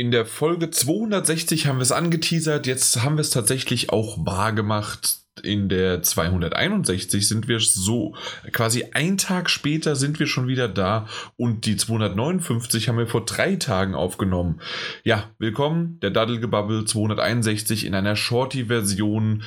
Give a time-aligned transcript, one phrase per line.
[0.00, 4.54] in der Folge 260 haben wir es angeteasert, jetzt haben wir es tatsächlich auch wahr
[4.54, 5.18] gemacht.
[5.42, 8.14] In der 261 sind wir so,
[8.50, 13.26] quasi ein Tag später sind wir schon wieder da und die 259 haben wir vor
[13.26, 14.62] drei Tagen aufgenommen.
[15.04, 19.42] Ja, willkommen, der Daddelgebubble 261 in einer Shorty-Version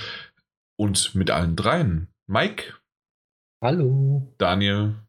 [0.77, 2.09] und mit allen dreien.
[2.27, 2.75] Mike.
[3.59, 4.31] Hallo.
[4.37, 5.02] Daniel.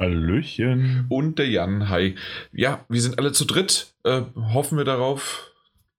[0.00, 1.06] Hallöchen.
[1.08, 2.16] Und der Jan, hi.
[2.52, 3.94] Ja, wir sind alle zu dritt.
[4.04, 5.50] Äh, hoffen wir darauf.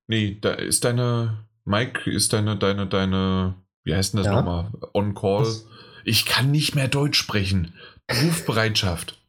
[0.07, 1.45] Nee, da ist deine.
[1.63, 3.55] Mike, ist deine, deine, deine.
[3.84, 4.36] Wie heißt denn das ja?
[4.41, 4.72] nochmal?
[4.94, 5.41] On Call.
[5.41, 5.67] Was?
[6.03, 7.73] Ich kann nicht mehr Deutsch sprechen.
[8.12, 9.20] Rufbereitschaft.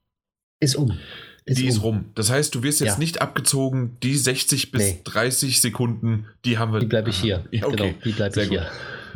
[0.60, 0.98] Ist um.
[1.46, 1.68] Ist die um.
[1.68, 2.04] ist rum.
[2.14, 2.98] Das heißt, du wirst jetzt ja.
[2.98, 3.96] nicht abgezogen.
[4.02, 5.00] Die 60 bis nee.
[5.04, 6.80] 30 Sekunden, die haben wir.
[6.80, 7.44] Die bleibe ich hier.
[7.50, 7.76] Ja, okay.
[7.76, 8.58] Genau, die bleibe ich gut.
[8.58, 8.70] hier.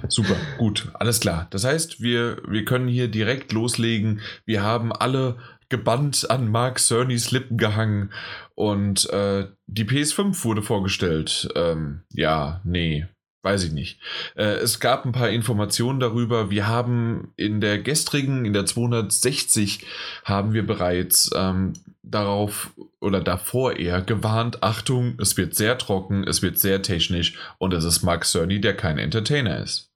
[0.08, 1.46] Super, gut, alles klar.
[1.50, 4.20] Das heißt, wir, wir können hier direkt loslegen.
[4.44, 5.36] Wir haben alle
[5.68, 8.12] gebannt an Mark Cernys Lippen gehangen
[8.54, 11.48] und äh, die PS5 wurde vorgestellt.
[11.54, 13.06] Ähm, ja, nee,
[13.42, 14.00] weiß ich nicht.
[14.36, 16.50] Äh, es gab ein paar Informationen darüber.
[16.50, 19.86] Wir haben in der gestrigen, in der 260,
[20.24, 26.42] haben wir bereits ähm, darauf oder davor eher gewarnt, Achtung, es wird sehr trocken, es
[26.42, 29.89] wird sehr technisch und es ist Mark Cerny, der kein Entertainer ist.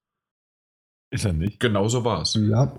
[1.15, 1.61] Ist er nicht?
[1.61, 2.34] Genau so war es.
[2.34, 2.73] Ja.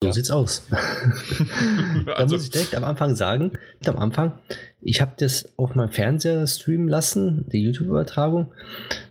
[0.00, 0.12] So ja.
[0.12, 0.64] sieht's aus.
[2.06, 3.50] da also, muss ich direkt am Anfang sagen,
[3.84, 4.38] am Anfang,
[4.80, 8.52] ich habe das auf meinem Fernseher streamen lassen, die YouTube-Übertragung.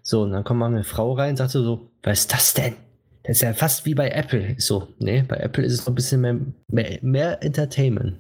[0.02, 2.76] So, und dann kommt mal eine Frau rein und sagt so, was ist das denn?
[3.24, 4.56] Das ist ja fast wie bei Apple.
[4.58, 6.38] So, nee, bei Apple ist es noch ein bisschen mehr,
[6.70, 8.16] mehr, mehr Entertainment.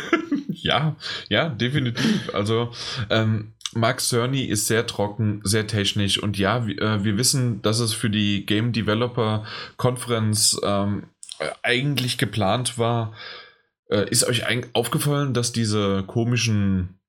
[0.48, 0.96] ja,
[1.30, 2.34] ja, definitiv.
[2.34, 2.72] Also,
[3.08, 7.78] ähm, Mark Cerny ist sehr trocken, sehr technisch und ja, wir, äh, wir wissen, dass
[7.78, 9.44] es für die Game Developer
[9.76, 11.04] Conference ähm,
[11.62, 13.14] eigentlich geplant war.
[13.90, 17.00] Äh, ist euch aufgefallen, dass diese komischen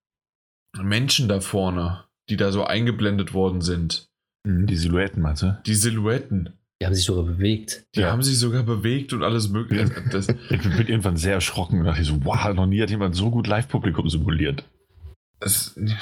[0.80, 4.08] Menschen da vorne, die da so eingeblendet worden sind?
[4.44, 5.59] Mhm, die Silhouetten, meinst du?
[5.66, 6.53] Die Silhouetten.
[6.81, 7.86] Die haben sich sogar bewegt.
[7.96, 8.12] Die ja.
[8.12, 9.84] haben sich sogar bewegt und alles mögliche.
[10.50, 13.46] ich bin irgendwann sehr erschrocken und dachte so, wow, noch nie hat jemand so gut
[13.46, 14.63] Live-Publikum simuliert.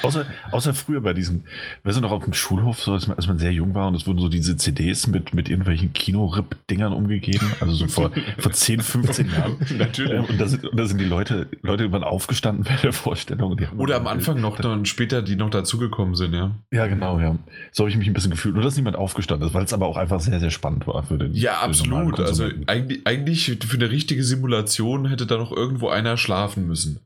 [0.02, 1.44] Außer, außer früher bei diesem,
[1.84, 3.94] weißt du noch auf dem Schulhof, so als man, als man sehr jung war und
[3.94, 8.80] es wurden so diese CDs mit, mit irgendwelchen Kino-Rip-Dingern umgegeben, also so vor, vor 10,
[8.80, 9.56] 15 Jahren.
[9.78, 10.12] Natürlich.
[10.12, 13.58] Ähm, und da sind, und da sind die Leute, Leute waren aufgestanden bei der Vorstellung.
[13.78, 16.54] Oder am Anfang noch dann später, die noch dazugekommen sind, ja.
[16.70, 17.36] Ja, genau, ja.
[17.72, 18.54] So habe ich mich ein bisschen gefühlt.
[18.54, 21.16] Nur, dass niemand aufgestanden ist, weil es aber auch einfach sehr, sehr spannend war für
[21.16, 21.32] den.
[21.32, 22.20] Ja, absolut.
[22.20, 27.00] Also eigentlich, eigentlich für eine richtige Simulation hätte da noch irgendwo einer schlafen müssen.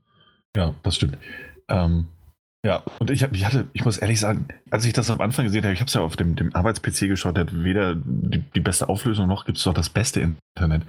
[0.57, 1.19] Ja, das stimmt.
[1.69, 2.07] Ähm,
[2.65, 5.65] ja, und ich, ich hatte, ich muss ehrlich sagen, als ich das am Anfang gesehen
[5.65, 8.61] habe, ich habe es ja auf dem, dem Arbeits-PC geschaut, der hat weder die, die
[8.61, 10.83] beste Auflösung noch gibt es doch das beste Internet.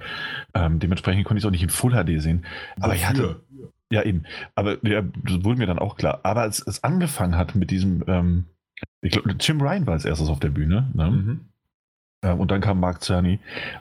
[0.54, 2.46] Ähm, dementsprechend konnte ich es auch nicht in Full HD sehen.
[2.76, 2.94] Aber Wofür?
[2.94, 3.40] ich hatte.
[3.90, 4.24] Ja, eben.
[4.54, 6.20] Aber ja, das wurde mir dann auch klar.
[6.22, 8.46] Aber als es angefangen hat mit diesem, ähm,
[9.02, 10.90] ich glaube, Jim Ryan war als erstes auf der Bühne.
[10.94, 11.10] Ne?
[11.10, 11.40] Mhm.
[12.26, 13.38] Ähm, und dann kam Mark Cerny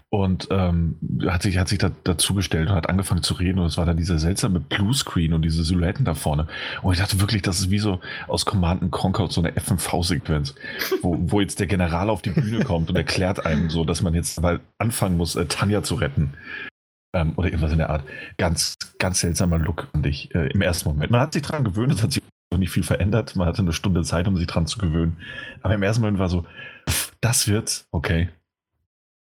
[0.09, 0.97] und ähm,
[1.28, 3.59] hat sich, hat sich da, dazugestellt und hat angefangen zu reden.
[3.59, 6.47] Und es war dann dieser seltsame Bluescreen und diese Silhouetten da vorne.
[6.84, 10.55] Und ich dachte wirklich, das ist wie so aus Command Conquer so eine FMV-Sequenz,
[11.01, 14.13] wo, wo jetzt der General auf die Bühne kommt und erklärt einem so, dass man
[14.13, 16.34] jetzt mal anfangen muss, äh, Tanja zu retten.
[17.16, 18.03] Ähm, oder irgendwas in der Art.
[18.38, 21.11] Ganz, ganz seltsamer Look, fand ich, äh, im ersten Moment.
[21.11, 22.22] Man hat sich daran gewöhnt, es hat sich
[22.57, 23.35] nicht viel verändert.
[23.35, 25.17] Man hatte eine Stunde Zeit, um sich dran zu gewöhnen.
[25.61, 26.45] Aber im ersten Moment war so,
[27.25, 28.29] das wird's, okay.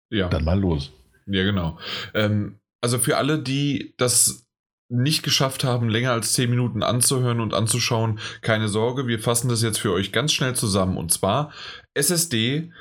[0.09, 0.29] Ja.
[0.29, 0.93] Dann mal los.
[1.25, 1.77] Ja, genau.
[2.13, 4.47] Ähm, also für alle, die das
[4.87, 9.61] nicht geschafft haben, länger als 10 Minuten anzuhören und anzuschauen, keine Sorge, wir fassen das
[9.61, 10.95] jetzt für euch ganz schnell zusammen.
[10.95, 11.51] Und zwar
[11.93, 12.71] SSD,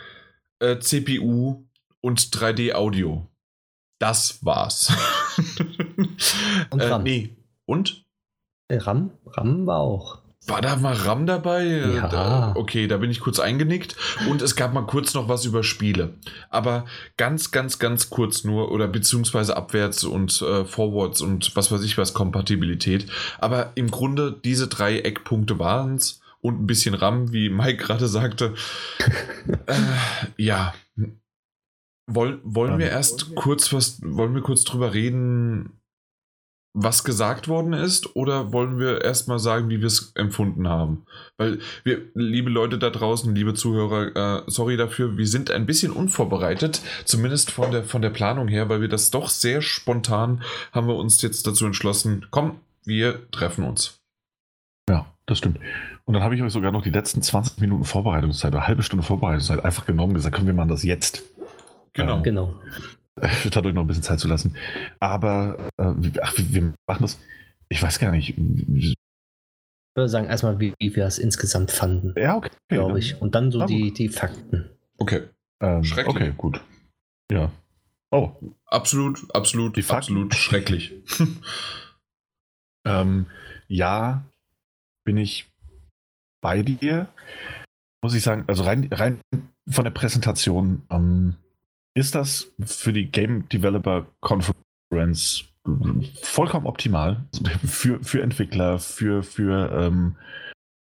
[0.60, 1.66] äh, CPU
[2.00, 3.26] und 3D-Audio.
[3.98, 4.92] Das war's.
[6.70, 7.00] und RAM.
[7.00, 7.36] Äh, nee.
[7.66, 8.04] Und?
[8.70, 9.10] RAM?
[9.26, 10.19] RAM war auch.
[10.50, 11.64] War da mal RAM dabei?
[11.64, 12.08] Ja.
[12.08, 13.94] Da, okay, da bin ich kurz eingenickt.
[14.28, 16.14] Und es gab mal kurz noch was über Spiele.
[16.48, 21.82] Aber ganz, ganz, ganz kurz nur oder beziehungsweise abwärts und äh, forwards und was weiß
[21.84, 23.06] ich was, Kompatibilität.
[23.38, 26.20] Aber im Grunde diese drei Eckpunkte waren es.
[26.42, 28.54] Und ein bisschen RAM, wie Mike gerade sagte.
[29.66, 29.74] äh,
[30.36, 30.74] ja.
[32.06, 35.79] Woll, wollen wir erst kurz was, wollen wir kurz drüber reden,
[36.72, 41.04] was gesagt worden ist oder wollen wir erstmal sagen, wie wir es empfunden haben?
[41.36, 45.92] Weil wir, liebe Leute da draußen, liebe Zuhörer, äh, sorry dafür, wir sind ein bisschen
[45.92, 50.86] unvorbereitet, zumindest von der, von der Planung her, weil wir das doch sehr spontan haben
[50.86, 54.00] wir uns jetzt dazu entschlossen, komm, wir treffen uns.
[54.88, 55.58] Ja, das stimmt.
[56.04, 59.04] Und dann habe ich euch sogar noch die letzten 20 Minuten Vorbereitungszeit, eine halbe Stunde
[59.04, 61.22] Vorbereitungszeit einfach genommen und gesagt, komm, wir machen das jetzt.
[61.92, 62.16] Genau.
[62.16, 62.54] Ähm, genau.
[63.66, 64.56] euch noch ein bisschen Zeit zu lassen.
[64.98, 67.18] Aber äh, ach, wir machen das,
[67.68, 68.36] ich weiß gar nicht.
[68.36, 72.14] würde sagen, erstmal, wie, wie wir das insgesamt fanden.
[72.16, 72.50] Ja, okay.
[72.68, 73.20] Glaube ich.
[73.20, 74.70] Und dann so die, die Fakten.
[74.98, 75.28] Okay.
[75.62, 76.16] Ähm, Schrecklich.
[76.16, 76.60] Okay, gut.
[77.30, 77.50] Ja.
[78.10, 78.32] Oh.
[78.66, 80.94] Absolut, absolut, die absolut schrecklich.
[82.86, 83.26] ähm,
[83.68, 84.24] ja,
[85.04, 85.50] bin ich
[86.40, 87.08] bei dir.
[88.02, 89.20] Muss ich sagen, also rein, rein
[89.68, 91.36] von der Präsentation, ähm,
[91.94, 95.44] ist das für die Game Developer Conference
[96.22, 97.24] vollkommen optimal
[97.66, 100.16] für, für Entwickler, für, für, ähm,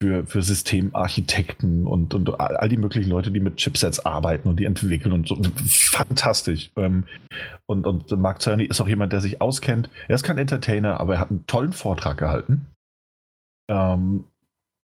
[0.02, 4.64] für, für Systemarchitekten und, und all die möglichen Leute, die mit Chipsets arbeiten und die
[4.64, 5.40] entwickeln und so.
[5.66, 6.70] Fantastisch.
[6.76, 7.04] Ähm,
[7.66, 9.88] und, und Mark Cerny ist auch jemand, der sich auskennt.
[10.08, 12.66] Er ist kein Entertainer, aber er hat einen tollen Vortrag gehalten.
[13.70, 14.24] Ähm,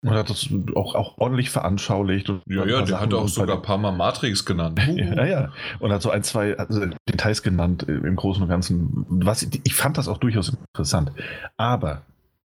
[0.05, 2.29] und hat das auch, auch ordentlich veranschaulicht.
[2.47, 4.79] Ja, ja, der hat auch sogar ein paar Mal Matrix genannt.
[4.95, 5.51] ja, ja.
[5.79, 9.05] Und hat so ein, zwei also Details genannt äh, im Großen und Ganzen.
[9.09, 11.11] Was, ich fand das auch durchaus interessant.
[11.57, 12.03] Aber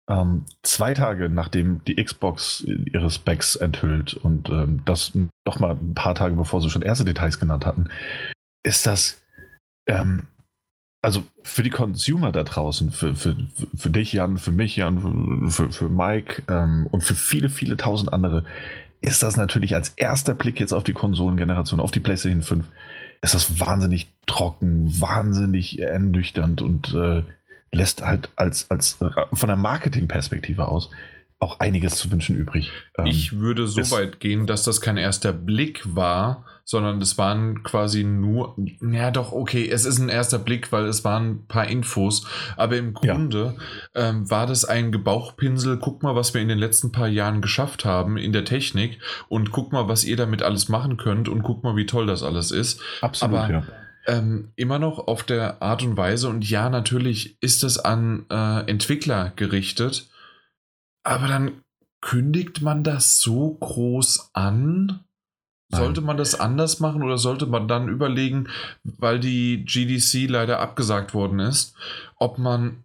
[0.08, 5.12] ähm, zwei Tage nachdem die Xbox ihre Specs enthüllt und ähm, das
[5.46, 7.88] noch mal ein paar Tage bevor sie schon erste Details genannt hatten,
[8.64, 9.22] ist das
[9.87, 10.26] ähm,
[11.02, 13.37] also für die Consumer da draußen, für, für,
[13.76, 18.12] für dich, Jan, für mich, Jan, für, für Mike ähm, und für viele, viele tausend
[18.12, 18.44] andere,
[19.00, 22.64] ist das natürlich als erster Blick jetzt auf die Konsolengeneration, auf die PlayStation 5,
[23.20, 27.25] ist das wahnsinnig trocken, wahnsinnig ernüchternd und äh,
[27.72, 28.99] lässt halt als, als
[29.32, 30.90] von der Marketingperspektive aus
[31.43, 32.71] auch einiges zu wünschen übrig.
[32.97, 37.65] Ähm, ich würde so weit gehen, dass das kein erster Blick war, sondern es waren
[37.65, 41.67] quasi nur, ja doch, okay, es ist ein erster Blick, weil es waren ein paar
[41.67, 43.56] Infos, aber im Grunde
[43.94, 44.11] ja.
[44.11, 47.85] ähm, war das ein Gebauchpinsel, guck mal, was wir in den letzten paar Jahren geschafft
[47.85, 51.65] haben in der Technik und guck mal, was ihr damit alles machen könnt und guck
[51.65, 52.81] mal, wie toll das alles ist.
[53.00, 53.62] Absolut, aber, ja.
[54.05, 58.69] Ähm, immer noch auf der Art und Weise und ja, natürlich ist es an äh,
[58.69, 60.09] Entwickler gerichtet,
[61.02, 61.62] aber dann
[62.00, 65.04] kündigt man das so groß an?
[65.75, 68.49] Sollte man das anders machen oder sollte man dann überlegen,
[68.84, 71.75] weil die GDC leider abgesagt worden ist,
[72.16, 72.84] ob man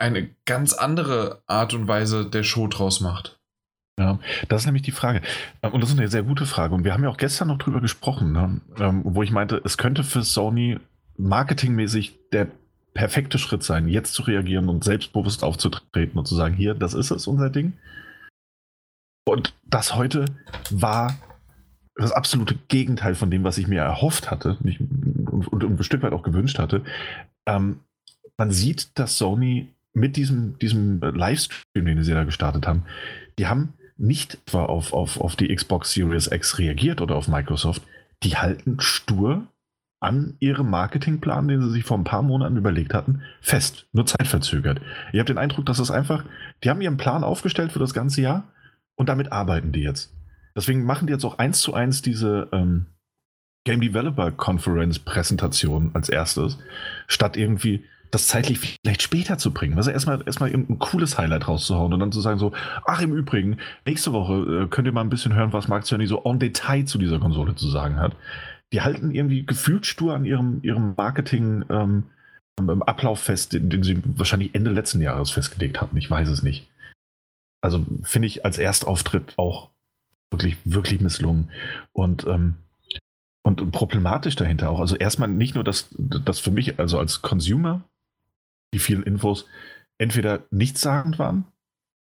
[0.00, 3.38] eine ganz andere Art und Weise der Show draus macht?
[3.96, 4.18] Ja,
[4.48, 5.22] das ist nämlich die Frage.
[5.60, 6.74] Und das ist eine sehr gute Frage.
[6.74, 8.60] Und wir haben ja auch gestern noch drüber gesprochen, ne?
[8.78, 10.78] Ähm, wo ich meinte, es könnte für Sony
[11.16, 12.48] marketingmäßig der
[12.98, 17.12] perfekte Schritt sein, jetzt zu reagieren und selbstbewusst aufzutreten und zu sagen, hier, das ist
[17.12, 17.74] es, unser Ding.
[19.24, 20.24] Und das heute
[20.70, 21.16] war
[21.94, 26.02] das absolute Gegenteil von dem, was ich mir erhofft hatte nicht, und, und, ein Stück
[26.02, 26.82] weit auch gewünscht hatte.
[27.46, 27.78] Ähm,
[28.36, 32.82] man sieht, dass Sony mit diesem, diesem Livestream, den sie da gestartet haben,
[33.38, 37.82] die haben nicht auf, auf, auf die Xbox Series X reagiert oder auf Microsoft,
[38.24, 39.46] die halten stur
[40.00, 44.80] an ihrem Marketingplan, den sie sich vor ein paar Monaten überlegt hatten, fest, nur zeitverzögert.
[45.12, 46.24] Ihr habt den Eindruck, dass es einfach,
[46.62, 48.44] die haben ihren Plan aufgestellt für das ganze Jahr
[48.94, 50.14] und damit arbeiten die jetzt.
[50.54, 52.86] Deswegen machen die jetzt auch eins zu eins diese ähm,
[53.64, 56.58] Game Developer Conference Präsentation als erstes,
[57.08, 59.76] statt irgendwie das zeitlich vielleicht später zu bringen.
[59.76, 62.52] Also erstmal erstmal ein cooles Highlight rauszuhauen und dann zu sagen so,
[62.86, 66.06] ach im Übrigen, nächste Woche äh, könnt ihr mal ein bisschen hören, was Mark Cerny
[66.06, 68.16] so en Detail zu dieser Konsole zu sagen hat
[68.72, 72.04] die halten irgendwie gefühlt stur an ihrem, ihrem Marketing ähm,
[72.58, 75.96] Ablauf fest, den, den, sie wahrscheinlich Ende letzten Jahres festgelegt hatten.
[75.96, 76.68] Ich weiß es nicht.
[77.60, 79.70] Also finde ich als Erstauftritt auch
[80.30, 81.50] wirklich, wirklich misslungen.
[81.92, 82.56] Und, ähm,
[83.42, 84.80] und problematisch dahinter auch.
[84.80, 87.82] Also erstmal nicht nur, dass das für mich, also als Consumer,
[88.74, 89.46] die vielen Infos
[89.96, 91.44] entweder nichtssagend waren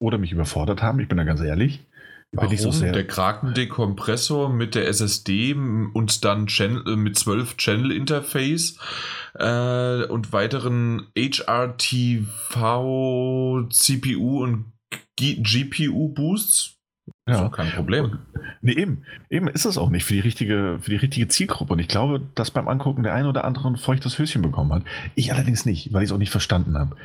[0.00, 1.85] oder mich überfordert haben, ich bin da ganz ehrlich.
[2.35, 2.49] Warum?
[2.49, 7.57] Bin ich so sehr der Kraken-Dekompressor mit der SSD und dann Channel, äh, mit 12
[7.57, 8.79] Channel-Interface
[9.35, 12.26] äh, und weiteren HRTV,
[13.71, 14.73] CPU und
[15.17, 16.75] GPU-Boosts.
[17.29, 18.19] Ja, kein Problem.
[18.61, 19.05] Nee, eben.
[19.31, 21.73] Eben ist es auch nicht für die richtige, für die richtige Zielgruppe.
[21.75, 24.83] Und ich glaube, dass beim Angucken der ein oder andere ein feuchtes Höschen bekommen hat.
[25.14, 26.97] Ich allerdings nicht, weil ich es auch nicht verstanden habe.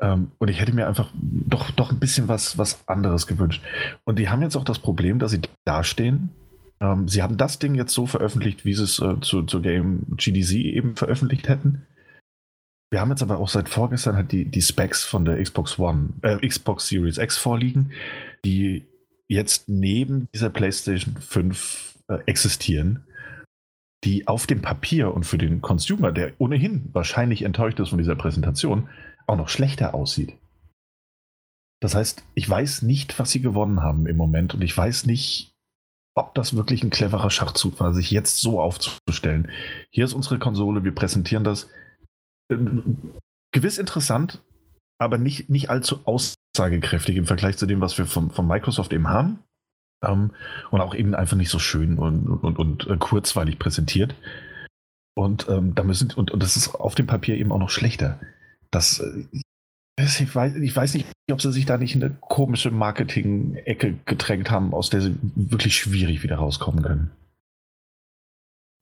[0.00, 3.62] Ähm, und ich hätte mir einfach doch, doch ein bisschen was, was anderes gewünscht.
[4.04, 6.30] Und die haben jetzt auch das Problem, dass sie dastehen.
[6.80, 10.06] Ähm, sie haben das Ding jetzt so veröffentlicht, wie sie es äh, zu, zu Game
[10.16, 11.86] GDC eben veröffentlicht hätten.
[12.90, 16.10] Wir haben jetzt aber auch seit vorgestern halt die, die Specs von der Xbox One,
[16.22, 17.92] äh, Xbox Series X vorliegen,
[18.44, 18.86] die
[19.28, 23.04] jetzt neben dieser PlayStation 5 äh, existieren,
[24.04, 28.14] die auf dem Papier und für den Consumer, der ohnehin wahrscheinlich enttäuscht ist von dieser
[28.14, 28.88] Präsentation,
[29.26, 30.36] auch noch schlechter aussieht.
[31.80, 35.52] Das heißt, ich weiß nicht, was sie gewonnen haben im Moment und ich weiß nicht,
[36.16, 39.50] ob das wirklich ein cleverer Schachzug war, sich jetzt so aufzustellen.
[39.90, 41.68] Hier ist unsere Konsole, wir präsentieren das.
[42.50, 43.12] Ähm,
[43.52, 44.42] gewiss interessant,
[44.98, 49.08] aber nicht, nicht allzu aussagekräftig im Vergleich zu dem, was wir von, von Microsoft eben
[49.08, 49.40] haben.
[50.02, 50.32] Ähm,
[50.70, 54.14] und auch eben einfach nicht so schön und, und, und, und kurzweilig präsentiert.
[55.14, 58.20] Und ähm, da müssen, und, und das ist auf dem Papier eben auch noch schlechter.
[58.70, 59.02] Das,
[59.98, 64.50] ich weiß, ich weiß nicht, ob sie sich da nicht in eine komische Marketing-Ecke gedrängt
[64.50, 67.10] haben, aus der sie wirklich schwierig wieder rauskommen können.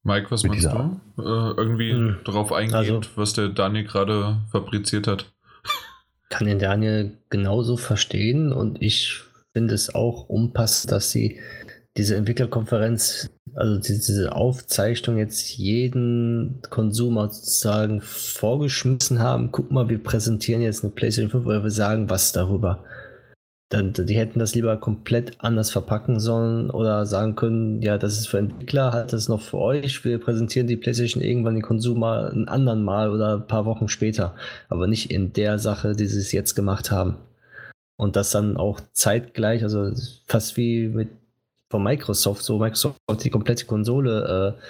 [0.04, 1.00] Mike, was meinst du?
[1.18, 1.22] Äh,
[1.56, 2.16] irgendwie hm.
[2.24, 5.32] darauf eingehend, also, was der Daniel gerade fabriziert hat?
[6.28, 9.22] Kann den Daniel genauso verstehen und ich
[9.54, 11.40] finde es auch unpassend, dass sie
[11.96, 19.50] diese Entwicklerkonferenz, also diese Aufzeichnung jetzt jeden Konsumer sozusagen vorgeschmissen haben.
[19.52, 22.84] Guck mal, wir präsentieren jetzt eine PlayStation 5, weil wir sagen was darüber.
[23.70, 28.28] Dann, die hätten das lieber komplett anders verpacken sollen oder sagen können, ja, das ist
[28.28, 30.04] für Entwickler, halt das noch für euch.
[30.04, 34.34] Wir präsentieren die PlayStation irgendwann den Konsumer ein anderen Mal oder ein paar Wochen später.
[34.68, 37.16] Aber nicht in der Sache, die sie es jetzt gemacht haben.
[37.96, 39.92] Und das dann auch zeitgleich, also
[40.26, 41.08] fast wie mit
[41.74, 44.62] von Microsoft, so Microsoft hat die komplette Konsole äh,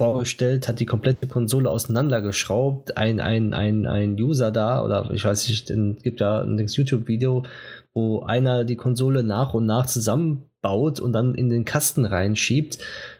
[0.00, 5.46] vorgestellt, hat die komplette Konsole auseinandergeschraubt, ein, ein, ein, ein User da, oder ich weiß
[5.48, 7.44] nicht, es gibt da ein YouTube-Video,
[7.92, 12.78] wo einer die Konsole nach und nach zusammenbaut und dann in den Kasten reinschiebt,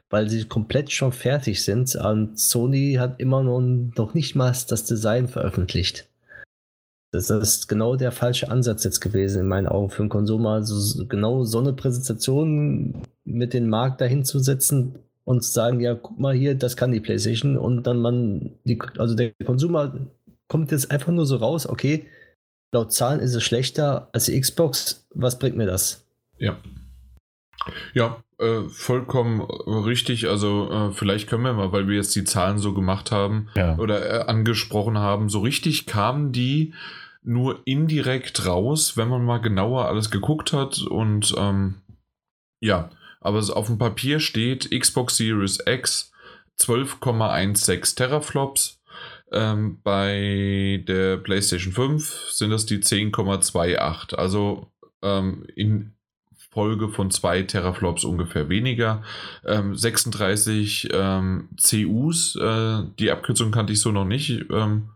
[0.09, 1.95] weil sie komplett schon fertig sind.
[1.95, 6.08] Und Sony hat immer noch, noch nicht mal das Design veröffentlicht.
[7.11, 10.51] Das ist genau der falsche Ansatz jetzt gewesen, in meinen Augen, für einen Konsumer.
[10.51, 15.95] Also genau so eine Präsentation mit dem Markt dahin zu setzen und zu sagen, ja,
[15.95, 17.57] guck mal hier, das kann die PlayStation.
[17.57, 19.95] Und dann man, die, also der Konsumer
[20.49, 22.07] kommt jetzt einfach nur so raus, okay,
[22.73, 25.07] laut Zahlen ist es schlechter als die Xbox.
[25.15, 26.07] Was bringt mir das?
[26.39, 26.59] Ja.
[27.95, 30.29] Ja, äh, vollkommen richtig.
[30.29, 33.77] Also äh, vielleicht können wir mal, weil wir jetzt die Zahlen so gemacht haben ja.
[33.79, 36.75] oder äh, angesprochen haben, so richtig kamen die
[37.23, 41.75] nur indirekt raus, wenn man mal genauer alles geguckt hat und ähm,
[42.61, 42.91] ja,
[43.21, 46.13] aber auf dem Papier steht Xbox Series X
[46.61, 48.81] 12,16 Teraflops.
[49.31, 54.15] Ähm, bei der PlayStation 5 sind das die 10,28.
[54.15, 55.93] Also ähm, in
[56.59, 59.05] Folge von 2 Teraflops ungefähr weniger.
[59.47, 64.45] Ähm, 36 ähm, CUs, äh, die Abkürzung kannte ich so noch nicht.
[64.51, 64.89] Ähm,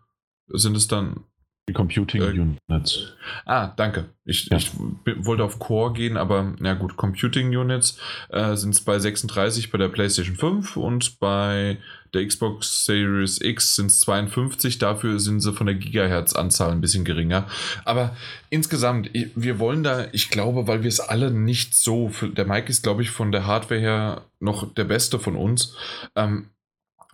[0.49, 1.21] sind es dann
[1.69, 2.27] die Computing äh,
[2.69, 3.13] Units.
[3.45, 4.07] Ah, danke.
[4.25, 4.57] Ich, ja.
[4.57, 4.73] ich
[5.17, 7.99] wollte auf Core gehen, aber na gut, Computing Units
[8.31, 11.79] äh, sind es bei 36 bei der PlayStation 5 und bei
[12.15, 14.79] der Xbox Series X sind es 52.
[14.79, 17.47] Dafür sind sie von der Gigahertz-Anzahl ein bisschen geringer.
[17.85, 18.17] Aber
[18.51, 22.83] insgesamt, wir wollen da, ich glaube, weil wir es alle nicht so, der Mike ist,
[22.83, 25.77] glaube ich, von der Hardware her noch der Beste von uns.
[26.17, 26.47] Ähm,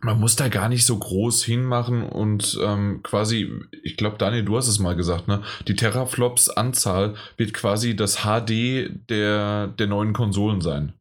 [0.00, 3.52] man muss da gar nicht so groß hinmachen und ähm, quasi,
[3.83, 5.43] ich glaube, Daniel, du hast es mal gesagt, ne?
[5.67, 10.93] Die Teraflops-Anzahl wird quasi das HD der, der neuen Konsolen sein.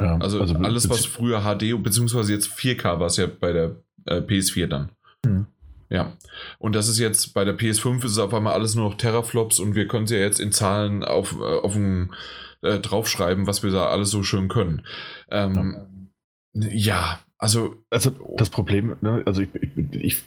[0.00, 3.76] Ja, also, also, alles, was früher HD, beziehungsweise jetzt 4K war es ja bei der
[4.06, 4.90] äh, PS4 dann.
[5.26, 5.46] Mhm.
[5.90, 6.16] Ja.
[6.58, 9.58] Und das ist jetzt bei der PS5 ist es auf einmal alles nur noch Teraflops
[9.58, 12.14] und wir können sie ja jetzt in Zahlen auf, äh, auf ein,
[12.62, 14.86] äh, draufschreiben, was wir da alles so schön können.
[15.30, 16.08] Ähm,
[16.54, 16.68] ja.
[16.70, 20.22] ja also, also das Problem, ne, also ich, ich, ich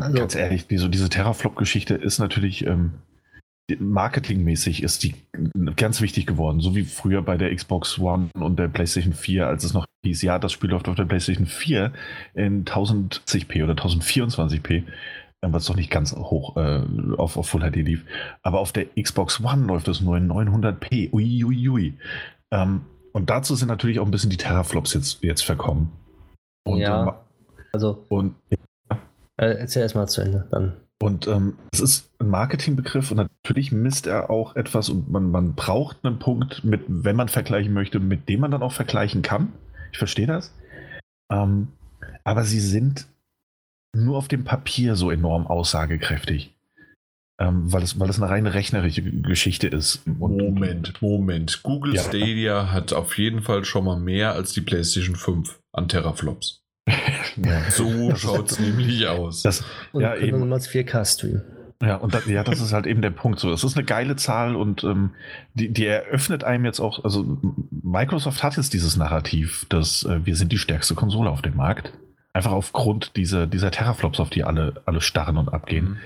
[0.00, 2.94] also, ganz ehrlich, diese, diese Terraflop-Geschichte ist natürlich ähm,
[3.78, 5.14] marketingmäßig ist die
[5.76, 9.62] ganz wichtig geworden, so wie früher bei der Xbox One und der PlayStation 4, als
[9.62, 11.92] es noch hieß, ja, das Spiel läuft auf der PlayStation 4
[12.34, 14.82] in 1080p oder 1024p, äh,
[15.42, 16.80] was doch nicht ganz hoch äh,
[17.18, 18.06] auf, auf Full HD lief.
[18.42, 21.12] Aber auf der Xbox One läuft es nur in 900p.
[21.12, 21.44] Uiuiui.
[21.44, 21.94] Ui, ui.
[22.52, 25.92] ähm, und dazu sind natürlich auch ein bisschen die Terraflops jetzt, jetzt verkommen.
[26.68, 27.12] Und, ja, ähm,
[27.72, 28.04] also.
[28.08, 28.98] Und, ja.
[29.36, 30.74] Äh, erzähl erstmal zu Ende, dann.
[31.00, 35.54] Und ähm, es ist ein Marketingbegriff und natürlich misst er auch etwas und man, man
[35.54, 39.52] braucht einen Punkt, mit, wenn man vergleichen möchte, mit dem man dann auch vergleichen kann.
[39.92, 40.52] Ich verstehe das.
[41.30, 41.68] Ähm,
[42.24, 43.06] aber sie sind
[43.94, 46.54] nur auf dem Papier so enorm aussagekräftig.
[47.40, 50.02] Ähm, weil, es, weil es eine reine rechnerische Geschichte ist.
[50.18, 51.62] Und, Moment, Moment.
[51.62, 52.02] Google ja.
[52.02, 56.62] Stadia hat auf jeden Fall schon mal mehr als die PlayStation 5 an Teraflops.
[57.36, 57.70] ja.
[57.70, 59.42] So schaut es nämlich aus.
[59.42, 60.40] Das, und ja, eben.
[60.40, 61.42] nochmals 4K-Stream.
[61.80, 63.38] Ja, und das, ja, das ist halt eben der Punkt.
[63.38, 65.10] So, es ist eine geile Zahl und ähm,
[65.54, 67.38] die, die eröffnet einem jetzt auch, also
[67.70, 71.92] Microsoft hat jetzt dieses Narrativ, dass äh, wir sind die stärkste Konsole auf dem Markt.
[72.32, 75.90] Einfach aufgrund dieser, dieser Teraflops, auf die alle, alle starren und abgehen.
[75.90, 75.98] Mhm.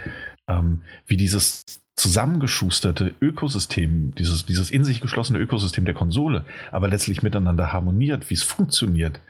[0.48, 1.64] Ähm, wie dieses
[1.96, 8.34] zusammengeschusterte Ökosystem, dieses, dieses in sich geschlossene Ökosystem der Konsole, aber letztlich miteinander harmoniert, wie
[8.34, 9.20] es funktioniert,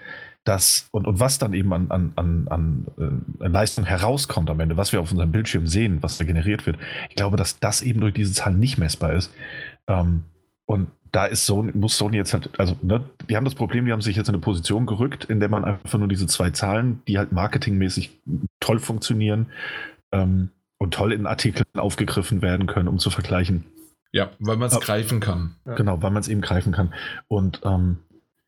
[0.44, 2.86] das und, und was dann eben an, an, an, an
[3.40, 6.78] äh, Leistung herauskommt am Ende, was wir auf unserem Bildschirm sehen, was da generiert wird,
[7.08, 9.32] ich glaube, dass das eben durch diese Zahlen nicht messbar ist.
[9.86, 10.24] Ähm,
[10.66, 13.92] und da ist Sony, muss Sony jetzt halt, also ne, die haben das Problem, die
[13.92, 17.02] haben sich jetzt in eine Position gerückt, in der man einfach nur diese zwei Zahlen,
[17.06, 18.18] die halt marketingmäßig
[18.60, 19.46] toll funktionieren
[20.10, 23.64] ähm, und toll in Artikeln aufgegriffen werden können, um zu vergleichen.
[24.10, 25.54] Ja, weil man es greifen kann.
[25.64, 26.92] Genau, weil man es eben greifen kann.
[27.28, 27.98] Und ähm,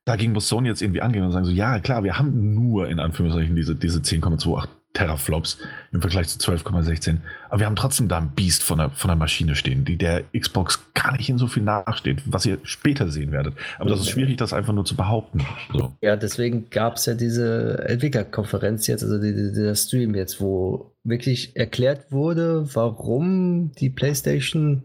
[0.04, 3.00] dagegen muss Sony jetzt irgendwie angehen und sagen so, ja klar, wir haben nur in
[3.00, 5.58] Anführungszeichen diese, diese 10,28 Teraflops
[5.92, 7.18] im Vergleich zu 12,16.
[7.48, 10.22] Aber wir haben trotzdem da ein Biest von der, von der Maschine stehen, die der
[10.38, 13.54] Xbox gar nicht in so viel nachsteht, was ihr später sehen werdet.
[13.78, 15.44] Aber das ist schwierig, das einfach nur zu behaupten.
[15.72, 15.92] So.
[16.00, 20.92] Ja, deswegen gab es ja diese Entwicklerkonferenz jetzt, also die, die, der Stream jetzt, wo
[21.02, 24.84] wirklich erklärt wurde, warum die PlayStation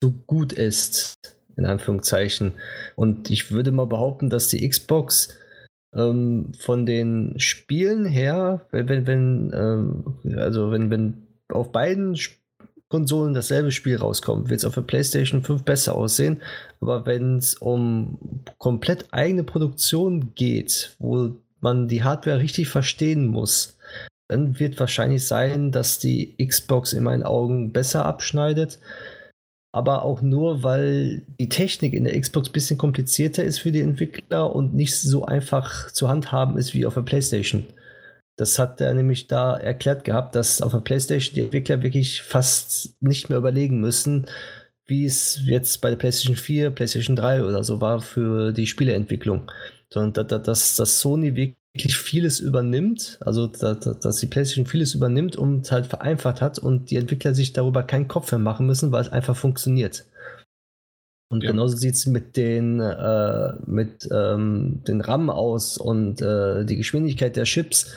[0.00, 2.52] so gut ist, in Anführungszeichen.
[2.96, 5.36] Und ich würde mal behaupten, dass die Xbox
[5.94, 12.16] ähm, von den Spielen her, wenn, wenn, wenn ähm, also wenn, wenn auf beiden
[12.88, 16.40] Konsolen dasselbe Spiel rauskommt, wird es auf der PlayStation 5 besser aussehen.
[16.80, 18.18] Aber wenn es um
[18.58, 23.76] komplett eigene Produktion geht, wo man die Hardware richtig verstehen muss,
[24.28, 28.78] dann wird wahrscheinlich sein, dass die Xbox in meinen Augen besser abschneidet
[29.72, 33.80] aber auch nur, weil die Technik in der Xbox ein bisschen komplizierter ist für die
[33.80, 37.66] Entwickler und nicht so einfach zu handhaben ist wie auf der PlayStation.
[38.36, 42.94] Das hat er nämlich da erklärt gehabt, dass auf der PlayStation die Entwickler wirklich fast
[43.02, 44.26] nicht mehr überlegen müssen,
[44.86, 49.50] wie es jetzt bei der PlayStation 4, PlayStation 3 oder so war für die Spieleentwicklung.
[49.92, 55.36] Sondern dass, dass Sony wirklich wirklich vieles übernimmt, also dass, dass die PlayStation vieles übernimmt
[55.36, 59.02] und halt vereinfacht hat und die Entwickler sich darüber keinen Kopf mehr machen müssen, weil
[59.02, 60.04] es einfach funktioniert.
[61.30, 61.52] Und ja.
[61.52, 67.36] genauso sieht es mit den, äh, mit, ähm, den RAM aus und äh, die Geschwindigkeit
[67.36, 67.94] der Chips.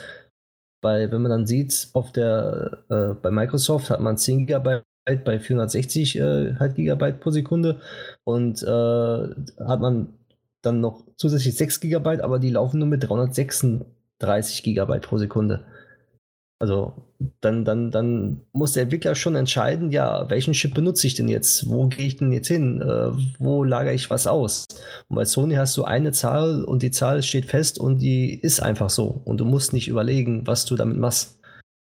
[0.84, 4.82] Weil, wenn man dann sieht, auf der, äh, bei Microsoft hat man 10 GB
[5.24, 7.80] bei 460 äh, halt Gigabyte pro Sekunde
[8.24, 10.14] und äh, hat man
[10.62, 15.64] dann noch zusätzlich 6 GB, aber die laufen nur mit 336 GB pro Sekunde.
[16.62, 16.92] Also
[17.40, 21.68] dann, dann, dann muss der Entwickler schon entscheiden, ja, welchen Chip benutze ich denn jetzt?
[21.68, 22.80] Wo gehe ich denn jetzt hin?
[22.80, 24.66] Äh, wo lagere ich was aus?
[25.08, 28.62] Und bei Sony hast du eine Zahl und die Zahl steht fest und die ist
[28.62, 29.22] einfach so.
[29.24, 31.40] Und du musst nicht überlegen, was du damit machst.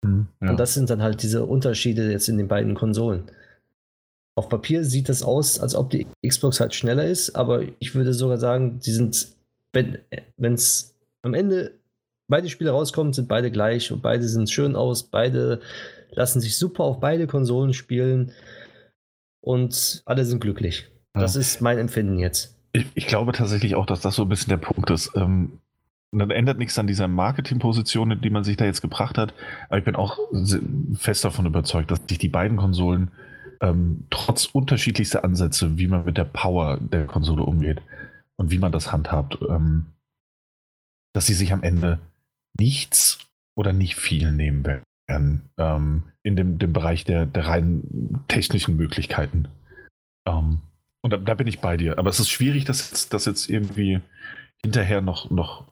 [0.06, 0.50] Mhm, ja.
[0.50, 3.24] Und das sind dann halt diese Unterschiede jetzt in den beiden Konsolen.
[4.34, 8.14] Auf Papier sieht es aus, als ob die Xbox halt schneller ist, aber ich würde
[8.14, 9.28] sogar sagen, die sind,
[9.72, 11.78] wenn es am Ende
[12.28, 15.60] beide Spiele rauskommen, sind beide gleich und beide sehen schön aus, beide
[16.10, 18.32] lassen sich super auf beide Konsolen spielen
[19.42, 20.88] und alle sind glücklich.
[21.14, 21.22] Ja.
[21.22, 22.56] Das ist mein Empfinden jetzt.
[22.72, 25.12] Ich, ich, glaube tatsächlich auch, dass das so ein bisschen der Punkt ist.
[25.14, 25.58] Ähm,
[26.10, 29.34] dann ändert nichts an dieser Marketingposition, die man sich da jetzt gebracht hat.
[29.68, 30.18] Aber ich bin auch
[30.94, 33.10] fest davon überzeugt, dass sich die beiden Konsolen
[33.62, 37.80] ähm, trotz unterschiedlichster Ansätze, wie man mit der Power der Konsole umgeht
[38.36, 39.86] und wie man das handhabt, ähm,
[41.14, 42.00] dass sie sich am Ende
[42.58, 43.18] nichts
[43.56, 49.48] oder nicht viel nehmen werden ähm, in dem, dem Bereich der, der rein technischen Möglichkeiten.
[50.26, 50.60] Ähm,
[51.02, 51.98] und da, da, bin ich bei dir.
[51.98, 54.00] Aber es ist schwierig, das jetzt, das jetzt irgendwie
[54.64, 55.66] hinterher noch, noch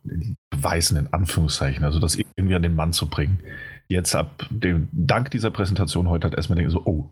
[0.50, 3.40] beweisen, in Anführungszeichen, also das irgendwie an den Mann zu bringen.
[3.88, 7.10] Jetzt ab dem Dank dieser Präsentation heute hat erstmal denken so, oh,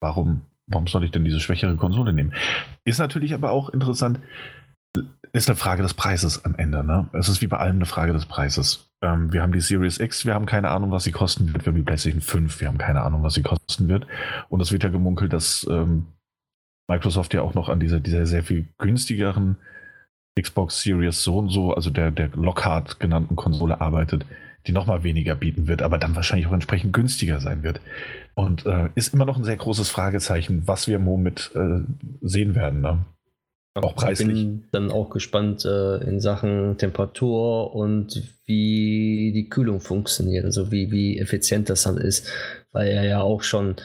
[0.00, 2.34] warum, warum soll ich denn diese schwächere Konsole nehmen?
[2.84, 4.20] Ist natürlich aber auch interessant,
[5.32, 6.82] ist eine Frage des Preises am Ende.
[6.84, 7.08] Ne?
[7.12, 8.90] Es ist wie bei allem eine Frage des Preises.
[9.02, 11.64] Ähm, wir haben die Series X, wir haben keine Ahnung, was sie kosten wird.
[11.64, 14.06] Wir haben die PlayStation 5, wir haben keine Ahnung, was sie kosten wird.
[14.48, 16.06] Und es wird ja gemunkelt, dass ähm,
[16.88, 19.56] Microsoft ja auch noch an dieser, dieser sehr viel günstigeren
[20.40, 24.24] Xbox Series so und so, also der, der Lockhart genannten Konsole arbeitet,
[24.68, 27.80] die nochmal weniger bieten wird, aber dann wahrscheinlich auch entsprechend günstiger sein wird.
[28.34, 31.80] Und äh, ist immer noch ein sehr großes Fragezeichen, was wir womit äh,
[32.20, 32.82] sehen werden.
[32.82, 33.04] Ne?
[33.74, 34.28] Auch preislich.
[34.28, 40.70] Ich bin dann auch gespannt äh, in Sachen Temperatur und wie die Kühlung funktioniert, also
[40.70, 42.30] wie, wie effizient das dann ist,
[42.72, 43.76] weil er ja auch schon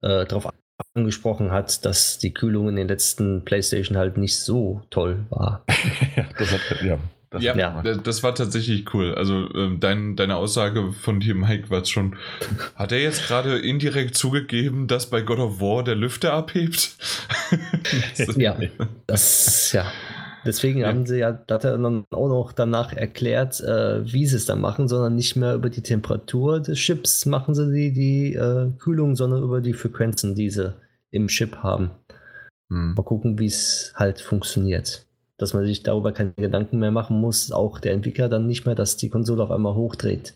[0.00, 0.48] äh, darauf
[0.94, 5.64] angesprochen hat, dass die Kühlung in den letzten PlayStation halt nicht so toll war.
[6.16, 6.98] ja, das hat, ja,
[7.30, 7.80] das ja, ja.
[7.82, 9.14] das war tatsächlich cool.
[9.14, 12.16] Also ähm, dein, deine Aussage von dir, Mike, war schon.
[12.74, 16.96] Hat er jetzt gerade indirekt zugegeben, dass bei God of War der Lüfter abhebt?
[18.36, 18.58] ja,
[19.06, 19.86] das ja.
[20.44, 20.88] Deswegen ja.
[20.88, 24.60] haben sie ja, hat er dann auch noch danach erklärt, äh, wie sie es dann
[24.60, 29.16] machen, sondern nicht mehr über die Temperatur des Chips machen sie die, die äh, Kühlung,
[29.16, 30.74] sondern über die Frequenzen, die sie
[31.10, 31.90] im Chip haben.
[32.70, 32.94] Hm.
[32.94, 35.06] Mal gucken, wie es halt funktioniert.
[35.40, 38.74] Dass man sich darüber keine Gedanken mehr machen muss, auch der Entwickler dann nicht mehr,
[38.74, 40.34] dass die Konsole auf einmal hochdreht.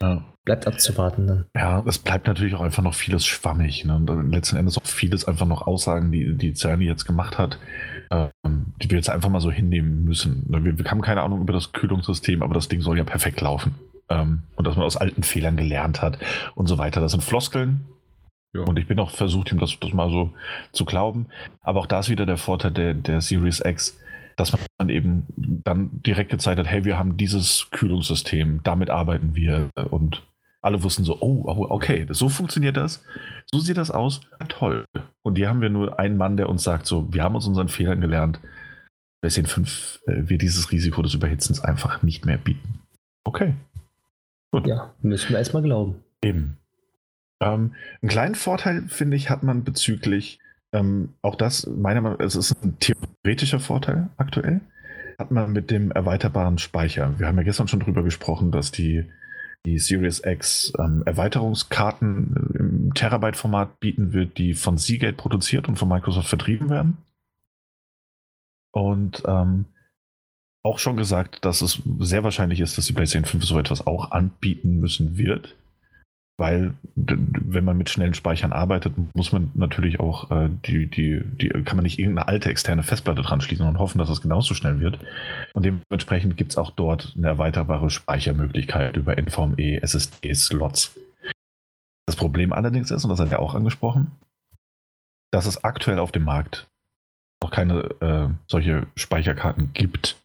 [0.00, 0.24] Ja.
[0.44, 1.46] Bleibt abzuwarten dann.
[1.56, 3.84] Ja, es bleibt natürlich auch einfach noch vieles schwammig.
[3.84, 3.96] Ne?
[3.96, 7.58] Und letzten Endes auch vieles einfach noch Aussagen, die die Cerny jetzt gemacht hat,
[8.12, 8.30] ähm,
[8.80, 10.44] die wir jetzt einfach mal so hinnehmen müssen.
[10.48, 10.64] Ne?
[10.64, 13.74] Wir, wir, haben keine Ahnung über das Kühlungssystem, aber das Ding soll ja perfekt laufen.
[14.08, 16.18] Ähm, und dass man aus alten Fehlern gelernt hat
[16.54, 17.00] und so weiter.
[17.00, 17.84] Das sind Floskeln.
[18.54, 18.62] Ja.
[18.62, 20.32] Und ich bin auch versucht, ihm das, das mal so
[20.70, 21.26] zu glauben.
[21.60, 23.98] Aber auch da ist wieder der Vorteil der, der Series X
[24.36, 29.70] dass man eben dann direkt gezeigt hat, hey, wir haben dieses Kühlungssystem, damit arbeiten wir
[29.90, 30.22] und
[30.60, 33.02] alle wussten so, oh, oh, okay, so funktioniert das,
[33.46, 34.84] so sieht das aus, toll.
[35.22, 37.68] Und hier haben wir nur einen Mann, der uns sagt, so, wir haben aus unseren
[37.68, 38.40] Fehlern gelernt,
[39.20, 42.80] PlayStation 5 äh, wird dieses Risiko des Überhitzens einfach nicht mehr bieten.
[43.24, 43.54] Okay.
[44.52, 44.66] Gut.
[44.66, 46.02] Ja, müssen wir erstmal glauben.
[46.22, 46.58] Eben.
[47.40, 50.38] Ähm, einen kleinen Vorteil, finde ich, hat man bezüglich
[50.72, 54.60] ähm, auch das, meiner Meinung nach, es ist ein theoretischer Vorteil aktuell.
[55.18, 57.18] Hat man mit dem erweiterbaren Speicher.
[57.18, 59.04] Wir haben ja gestern schon darüber gesprochen, dass die,
[59.64, 65.88] die Series X ähm, Erweiterungskarten im Terabyte-Format bieten wird, die von Seagate produziert und von
[65.88, 66.98] Microsoft vertrieben werden.
[68.72, 69.64] Und ähm,
[70.62, 74.10] auch schon gesagt, dass es sehr wahrscheinlich ist, dass die PlayStation 5 so etwas auch
[74.10, 75.56] anbieten müssen wird
[76.38, 81.48] weil wenn man mit schnellen Speichern arbeitet, muss man natürlich auch äh, die, die, die,
[81.64, 84.78] kann man nicht irgendeine alte externe Festplatte dran schließen und hoffen, dass es genauso schnell
[84.80, 84.98] wird.
[85.54, 90.98] Und dementsprechend gibt es auch dort eine erweiterbare Speichermöglichkeit über NVMe, SSD-Slots.
[92.04, 94.12] Das Problem allerdings ist, und das hat er auch angesprochen,
[95.32, 96.68] dass es aktuell auf dem Markt
[97.42, 100.16] noch keine äh, solche Speicherkarten gibt,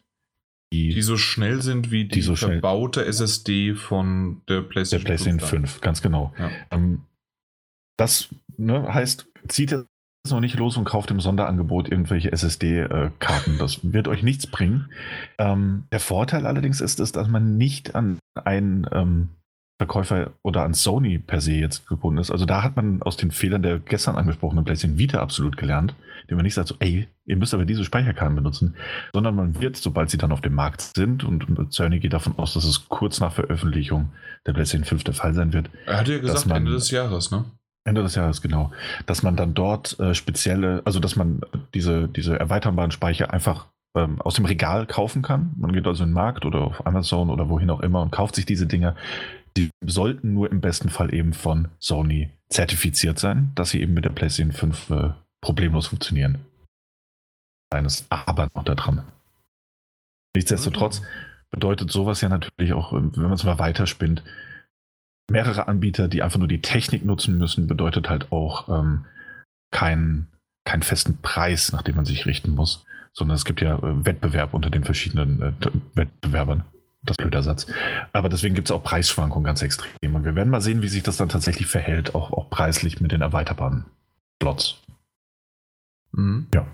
[0.72, 5.06] die, die so schnell sind wie die, die so verbaute SSD von der PlayStation, der
[5.06, 5.70] PlayStation 5.
[5.70, 6.32] 5 ganz genau.
[6.38, 6.50] Ja.
[6.70, 7.02] Ähm,
[7.98, 9.86] das ne, heißt, zieht jetzt
[10.30, 13.54] noch nicht los und kauft im Sonderangebot irgendwelche SSD-Karten.
[13.54, 14.90] Äh, das wird euch nichts bringen.
[15.38, 19.28] Ähm, der Vorteil allerdings ist, ist, dass man nicht an ein ähm,
[19.80, 22.30] Verkäufer oder an Sony per se jetzt gebunden ist.
[22.30, 25.94] Also da hat man aus den Fehlern der gestern angesprochenen PlayStation Vita absolut gelernt,
[26.32, 28.74] indem man nicht sagt, so, ey, ihr müsst aber diese Speicherkarten benutzen,
[29.12, 32.54] sondern man wird, sobald sie dann auf dem Markt sind, und, Sony geht davon aus,
[32.54, 34.10] dass es kurz nach Veröffentlichung
[34.46, 35.68] der PlayStation 5 der Fall sein wird.
[35.86, 37.44] Er hat ja gesagt, man, Ende des Jahres, ne?
[37.84, 38.70] Ende des Jahres, genau.
[39.06, 41.42] Dass man dann dort äh, spezielle, also dass man
[41.74, 45.52] diese, diese erweiterbaren Speicher einfach ähm, aus dem Regal kaufen kann.
[45.56, 48.36] Man geht also in den Markt oder auf Amazon oder wohin auch immer und kauft
[48.36, 48.94] sich diese Dinger
[49.56, 54.04] die sollten nur im besten Fall eben von Sony zertifiziert sein, dass sie eben mit
[54.04, 55.10] der PlayStation 5 äh,
[55.42, 56.46] problemlos funktionieren.
[57.70, 59.04] Eines Aber noch da dran.
[60.34, 61.02] Nichtsdestotrotz
[61.50, 64.22] bedeutet sowas ja natürlich auch, wenn man es mal weiterspinnt,
[65.30, 69.04] mehrere Anbieter, die einfach nur die Technik nutzen müssen, bedeutet halt auch ähm,
[69.70, 70.28] keinen
[70.64, 74.54] keinen festen Preis, nach dem man sich richten muss, sondern es gibt ja äh, Wettbewerb
[74.54, 75.52] unter den verschiedenen äh,
[75.94, 76.64] Wettbewerbern.
[77.02, 77.66] Das ist blöder Satz.
[78.12, 80.14] Aber deswegen gibt es auch Preisschwankungen ganz extrem.
[80.14, 83.10] Und wir werden mal sehen, wie sich das dann tatsächlich verhält, auch, auch preislich mit
[83.10, 83.86] den erweiterbaren
[84.40, 84.76] Slots.
[86.12, 86.48] Mhm.
[86.54, 86.66] Ja.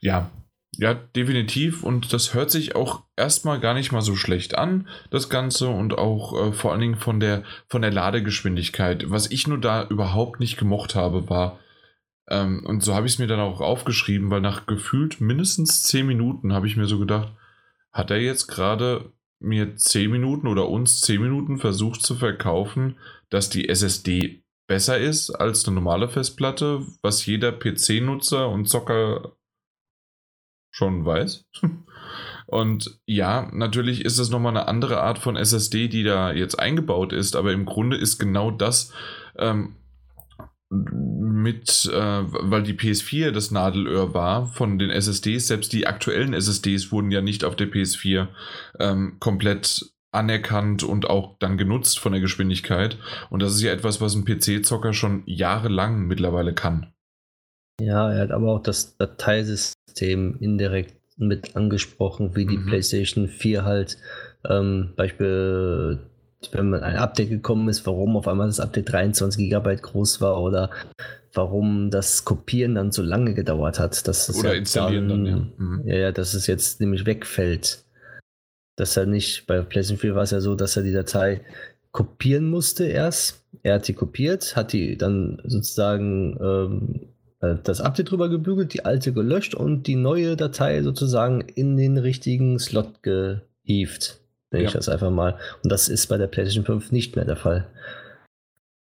[0.00, 0.30] Ja,
[0.72, 1.82] ja, definitiv.
[1.82, 5.68] Und das hört sich auch erstmal gar nicht mal so schlecht an, das Ganze.
[5.68, 9.10] Und auch äh, vor allen Dingen von der, von der Ladegeschwindigkeit.
[9.10, 11.58] Was ich nur da überhaupt nicht gemocht habe, war,
[12.28, 16.06] ähm, und so habe ich es mir dann auch aufgeschrieben, weil nach gefühlt mindestens 10
[16.06, 17.32] Minuten habe ich mir so gedacht,
[17.92, 22.98] hat er jetzt gerade mir 10 Minuten oder uns 10 Minuten versucht zu verkaufen,
[23.30, 29.32] dass die SSD besser ist als eine normale Festplatte, was jeder PC-Nutzer und Zocker
[30.70, 31.46] schon weiß.
[32.46, 37.12] Und ja, natürlich ist es nochmal eine andere Art von SSD, die da jetzt eingebaut
[37.12, 38.90] ist, aber im Grunde ist genau das,
[39.36, 39.76] ähm,
[40.70, 46.90] mit, äh, weil die PS4 das Nadelöhr war von den SSDs, selbst die aktuellen SSDs
[46.90, 48.28] wurden ja nicht auf der PS4
[48.78, 52.98] ähm, komplett anerkannt und auch dann genutzt von der Geschwindigkeit.
[53.30, 56.92] Und das ist ja etwas, was ein PC-Zocker schon jahrelang mittlerweile kann.
[57.80, 62.66] Ja, er hat aber auch das Dateisystem indirekt mit angesprochen, wie die mhm.
[62.66, 63.98] PlayStation 4 halt
[64.48, 66.00] ähm, Beispiel
[66.52, 70.70] wenn ein Update gekommen ist, warum auf einmal das Update 23 GB groß war oder
[71.34, 74.06] warum das Kopieren dann so lange gedauert hat.
[74.06, 75.64] Dass oder ja installieren dann, dann ja.
[75.64, 75.88] Mhm.
[75.88, 76.12] ja.
[76.12, 77.84] dass es jetzt nämlich wegfällt.
[78.78, 81.42] Dass er nicht, bei PlayStation 4 war es ja so, dass er die Datei
[81.92, 83.44] kopieren musste erst.
[83.62, 87.00] Er hat die kopiert, hat die dann sozusagen ähm,
[87.40, 91.98] äh, das Update drüber gebügelt, die alte gelöscht und die neue Datei sozusagen in den
[91.98, 94.68] richtigen Slot gehievt nenne ja.
[94.68, 95.36] ich das einfach mal.
[95.62, 97.66] Und das ist bei der PlayStation 5 nicht mehr der Fall.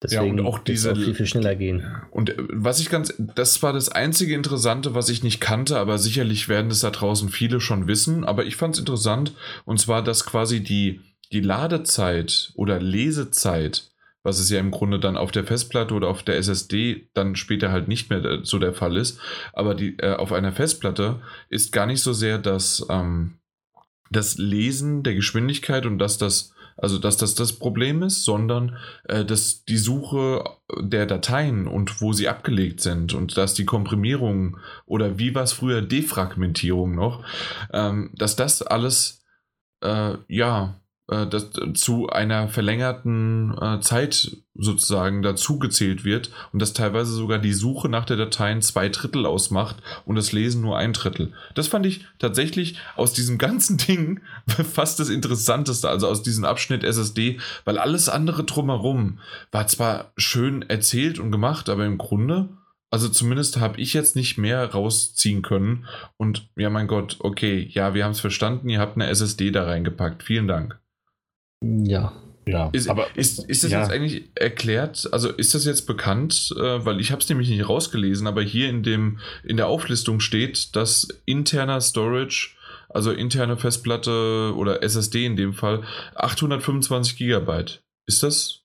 [0.02, 1.86] Deswegen ja, und auch diese auch viel, viel schneller gehen.
[2.10, 5.98] Und äh, was ich ganz, das war das einzige Interessante, was ich nicht kannte, aber
[5.98, 8.24] sicherlich werden es da draußen viele schon wissen.
[8.24, 9.32] Aber ich fand es interessant,
[9.64, 11.00] und zwar, dass quasi die,
[11.32, 13.90] die Ladezeit oder Lesezeit,
[14.22, 17.72] was es ja im Grunde dann auf der Festplatte oder auf der SSD dann später
[17.72, 19.18] halt nicht mehr äh, so der Fall ist,
[19.54, 23.38] aber die, äh, auf einer Festplatte ist gar nicht so sehr das, ähm,
[24.10, 29.24] das Lesen der Geschwindigkeit und dass das also, dass das das Problem ist, sondern äh,
[29.24, 30.44] dass die Suche
[30.78, 35.52] der Dateien und wo sie abgelegt sind und dass die Komprimierung oder wie war es
[35.52, 37.24] früher Defragmentierung noch,
[37.72, 39.24] ähm, dass das alles
[39.82, 47.12] äh, ja äh, das, zu einer verlängerten äh, Zeit sozusagen dazugezählt wird und dass teilweise
[47.12, 51.32] sogar die Suche nach der Datei zwei Drittel ausmacht und das Lesen nur ein Drittel.
[51.54, 56.84] Das fand ich tatsächlich aus diesem ganzen Ding fast das Interessanteste, also aus diesem Abschnitt
[56.84, 59.18] SSD, weil alles andere drumherum
[59.52, 62.48] war zwar schön erzählt und gemacht, aber im Grunde
[62.88, 65.86] also zumindest habe ich jetzt nicht mehr rausziehen können.
[66.16, 69.64] Und ja, mein Gott, okay, ja, wir haben es verstanden, ihr habt eine SSD da
[69.64, 70.22] reingepackt.
[70.22, 70.78] Vielen Dank.
[71.62, 72.12] Ja.
[72.48, 73.80] Ja, ist, aber ist, ist das ja.
[73.80, 75.08] jetzt eigentlich erklärt?
[75.10, 76.54] Also ist das jetzt bekannt?
[76.56, 80.20] Äh, weil ich habe es nämlich nicht rausgelesen, aber hier in dem in der Auflistung
[80.20, 82.54] steht, dass interner Storage,
[82.88, 85.82] also interne Festplatte oder SSD in dem Fall
[86.14, 87.80] 825 Gigabyte.
[88.06, 88.62] Ist das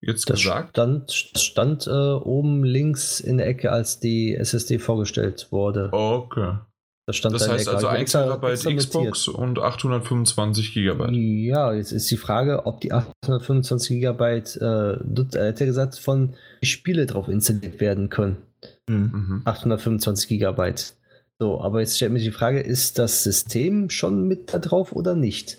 [0.00, 0.70] jetzt das gesagt?
[0.70, 5.90] Stand, stand äh, oben links in der Ecke, als die SSD vorgestellt wurde.
[5.92, 6.56] Okay.
[7.12, 11.14] Das, das heißt also 1 Terabyte Xbox und 825 Gigabyte.
[11.14, 17.06] Ja, jetzt ist die Frage, ob die 825 Gigabyte, äh, äh er gesagt, von Spiele
[17.06, 18.38] drauf installiert werden können.
[18.88, 19.42] Mhm.
[19.44, 20.94] 825 Gigabyte.
[21.38, 25.14] So, aber jetzt stellt mich die Frage, ist das System schon mit da drauf oder
[25.14, 25.58] nicht?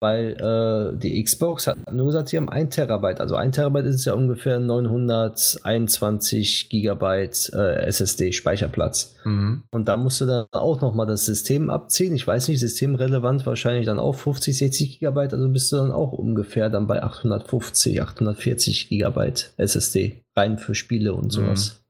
[0.00, 3.20] Weil äh, die Xbox hat nur gesagt, sie haben 1 Terabyte.
[3.20, 9.16] Also 1 Terabyte ist ja ungefähr 921 Gigabyte äh, SSD-Speicherplatz.
[9.24, 9.64] Mhm.
[9.72, 12.14] Und da musst du dann auch nochmal das System abziehen.
[12.14, 15.34] Ich weiß nicht, systemrelevant wahrscheinlich dann auch 50, 60 Gigabyte.
[15.34, 20.22] Also bist du dann auch ungefähr dann bei 850, 840 Gigabyte SSD.
[20.36, 21.74] Rein für Spiele und sowas.
[21.74, 21.87] Mhm.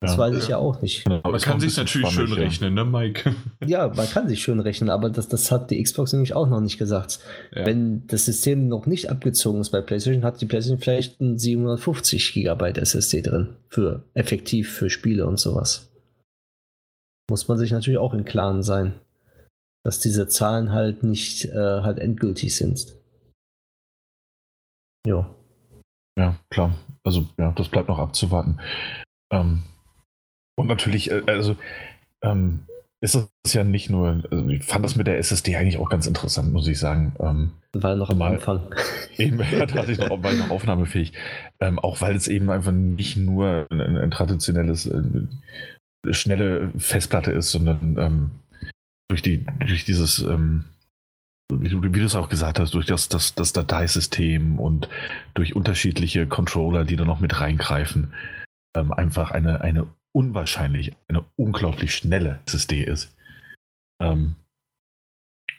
[0.00, 0.18] Das ja.
[0.18, 1.04] weiß ich ja auch nicht.
[1.04, 2.34] Genau, man kann sich natürlich schön ja.
[2.34, 3.34] rechnen, ne, Mike?
[3.64, 6.60] Ja, man kann sich schön rechnen, aber das, das hat die Xbox nämlich auch noch
[6.60, 7.20] nicht gesagt.
[7.54, 7.64] Ja.
[7.64, 12.34] Wenn das System noch nicht abgezogen ist bei PlayStation, hat die PlayStation vielleicht ein 750
[12.34, 13.56] GB SSD drin.
[13.68, 15.90] Für effektiv für Spiele und sowas.
[17.30, 19.00] Muss man sich natürlich auch im Klaren sein,
[19.84, 22.94] dass diese Zahlen halt nicht äh, halt endgültig sind.
[25.06, 25.34] Ja.
[26.18, 26.74] Ja, klar.
[27.04, 28.60] Also, ja, das bleibt noch abzuwarten.
[29.32, 29.62] Ähm,
[30.56, 31.56] und natürlich, äh, also
[32.22, 32.60] ähm,
[33.00, 36.06] ist es ja nicht nur, also ich fand das mit der SSD eigentlich auch ganz
[36.06, 37.14] interessant, muss ich sagen.
[37.20, 38.74] Ähm, war noch am mal, Anfang.
[39.18, 41.12] Eben, ja, da hatte ich noch, war noch aufnahmefähig.
[41.60, 45.02] Ähm, auch weil es eben einfach nicht nur ein, ein traditionelles, äh,
[46.12, 48.30] schnelle Festplatte ist, sondern ähm,
[49.08, 50.64] durch, die, durch dieses, ähm,
[51.52, 54.88] wie du, wie du es auch gesagt hast, durch das, das, das Dateisystem und
[55.34, 58.14] durch unterschiedliche Controller, die da noch mit reingreifen,
[58.74, 63.14] ähm, einfach eine, eine unwahrscheinlich eine unglaublich schnelle SSD ist.
[64.00, 64.36] Ähm,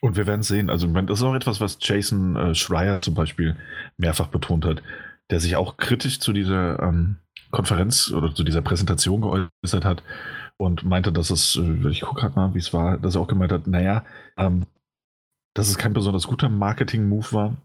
[0.01, 3.55] und wir werden sehen, also das ist auch etwas, was Jason äh, Schreier zum Beispiel
[3.97, 4.83] mehrfach betont hat,
[5.29, 7.17] der sich auch kritisch zu dieser ähm,
[7.51, 10.03] Konferenz oder zu dieser Präsentation geäußert hat
[10.57, 13.27] und meinte, dass es, äh, ich gucke gerade mal, wie es war, dass er auch
[13.27, 14.05] gemeint hat, naja,
[14.37, 14.65] ähm,
[15.55, 17.57] dass es kein besonders guter Marketing-Move war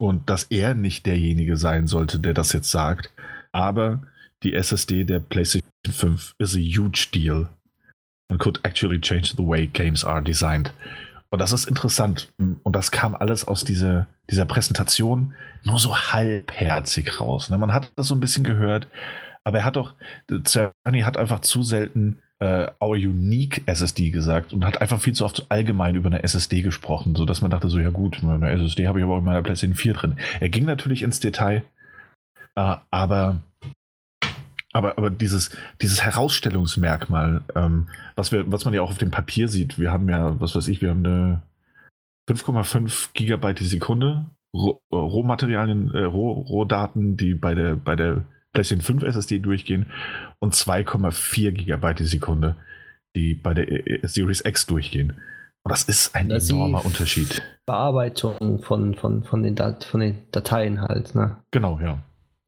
[0.00, 3.12] und dass er nicht derjenige sein sollte, der das jetzt sagt,
[3.52, 4.02] aber
[4.42, 7.48] die SSD der PlayStation 5 is a huge deal
[8.30, 10.72] and could actually change the way games are designed.
[11.30, 12.32] Und das ist interessant.
[12.38, 17.50] Und das kam alles aus dieser, dieser Präsentation nur so halbherzig raus.
[17.50, 17.58] Ne?
[17.58, 18.88] Man hat das so ein bisschen gehört,
[19.44, 19.94] aber er hat doch,
[20.46, 25.24] Cerny hat einfach zu selten äh, Our Unique SSD gesagt und hat einfach viel zu
[25.24, 29.00] oft allgemein über eine SSD gesprochen, sodass man dachte so, ja gut, eine SSD habe
[29.00, 30.16] ich aber auch in meiner PlayStation 4 drin.
[30.40, 31.64] Er ging natürlich ins Detail,
[32.54, 33.42] äh, aber
[34.78, 35.50] aber, aber dieses,
[35.82, 40.08] dieses Herausstellungsmerkmal, ähm, was, wir, was man ja auch auf dem Papier sieht, wir haben
[40.08, 41.42] ja, was weiß ich, wir haben eine
[42.30, 49.02] 5,5 Gigabyte die Sekunde Rohmaterialien, äh, Roh, Rohdaten, die bei der, bei der PlayStation 5
[49.02, 49.86] SSD durchgehen
[50.38, 52.54] und 2,4 Gigabyte die Sekunde,
[53.16, 55.20] die bei der äh, äh, Series X durchgehen.
[55.64, 57.42] Und das ist ein das enormer Unterschied.
[57.66, 61.36] Bearbeitung von, von, von, den Dat von den Dateien halt, ne?
[61.50, 61.98] Genau, ja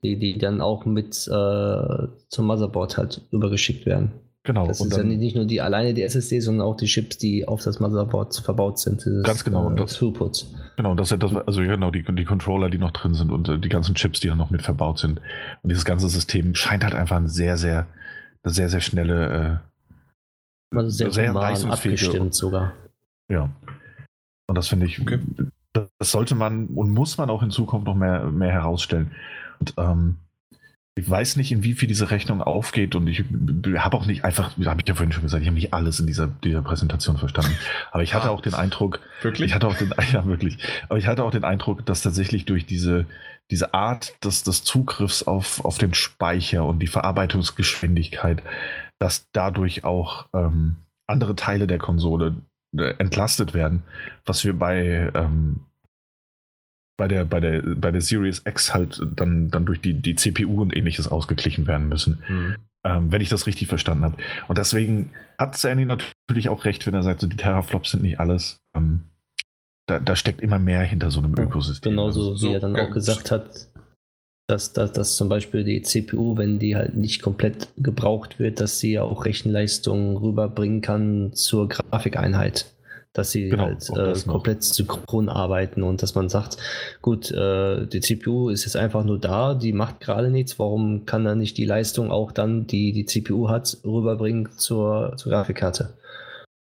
[0.03, 4.13] die, die dann auch mit äh, zum Motherboard halt übergeschickt werden.
[4.43, 4.67] Genau.
[4.67, 7.47] Das ist dann, ja nicht nur die alleine die SSD, sondern auch die Chips, die
[7.47, 9.05] auf das Motherboard verbaut sind.
[9.05, 9.71] Dieses, ganz genau.
[9.71, 10.55] Äh, das, Throughputs.
[10.77, 13.69] Genau, das, das, also genau, die, die Controller, die noch drin sind und äh, die
[13.69, 15.21] ganzen Chips, die dann noch mit verbaut sind.
[15.63, 17.87] Und dieses ganze System scheint halt einfach ein sehr, sehr,
[18.43, 19.61] eine sehr, sehr schnelle,
[20.73, 22.73] äh, also sehr, sehr abgestimmt sogar.
[23.29, 23.51] Ja.
[24.47, 25.19] Und das finde ich, okay.
[25.73, 29.11] das sollte man und muss man auch in Zukunft noch mehr, mehr herausstellen.
[29.61, 30.17] Und ähm,
[30.97, 33.25] ich weiß nicht, in wie viel diese Rechnung aufgeht und ich
[33.79, 36.07] habe auch nicht einfach, habe ich ja vorhin schon gesagt, ich habe nicht alles in
[36.07, 37.57] dieser, dieser Präsentation verstanden.
[37.93, 39.51] Aber ich hatte ah, auch den Eindruck, wirklich?
[39.51, 42.67] Ich hatte auch den, ja wirklich, aber ich hatte auch den Eindruck, dass tatsächlich durch
[42.67, 43.07] diese,
[43.51, 48.43] diese Art des, des Zugriffs auf, auf den Speicher und die Verarbeitungsgeschwindigkeit,
[48.99, 52.35] dass dadurch auch ähm, andere Teile der Konsole
[52.77, 53.85] äh, entlastet werden,
[54.27, 55.61] was wir bei ähm,
[57.01, 60.61] bei der, bei der, bei der Series X halt dann, dann durch die, die CPU
[60.61, 62.23] und ähnliches ausgeglichen werden müssen.
[62.29, 62.57] Mhm.
[62.85, 64.17] Ähm, wenn ich das richtig verstanden habe.
[64.49, 68.21] Und deswegen hat Sandy natürlich auch recht, wenn er sagt, so die Teraflops sind nicht
[68.21, 68.59] alles.
[68.77, 69.05] Ähm,
[69.87, 71.93] da, da, steckt immer mehr hinter so einem ja, Ökosystem.
[71.93, 73.69] Genauso also, wie er dann auch gesagt hat,
[74.47, 78.79] dass, dass, dass zum Beispiel die CPU, wenn die halt nicht komplett gebraucht wird, dass
[78.79, 82.67] sie ja auch Rechenleistung rüberbringen kann zur Grafikeinheit
[83.13, 86.59] dass sie genau, halt äh, komplett synchron arbeiten und dass man sagt,
[87.03, 91.27] gut, äh, die CPU ist jetzt einfach nur da, die macht gerade nichts, warum kann
[91.27, 95.99] er nicht die Leistung auch dann, die die CPU hat, rüberbringen zur, zur Grafikkarte?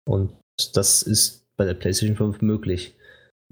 [0.08, 0.32] Und
[0.74, 2.96] das ist bei der PlayStation 5 möglich.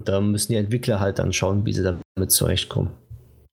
[0.02, 2.90] Da müssen die Entwickler halt dann schauen, wie sie damit zurechtkommen.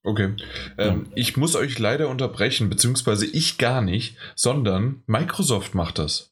[0.04, 0.34] Okay.
[0.78, 1.12] Ähm, ja.
[1.16, 6.30] Ich muss euch leider unterbrechen, beziehungsweise ich gar nicht, sondern Microsoft macht das.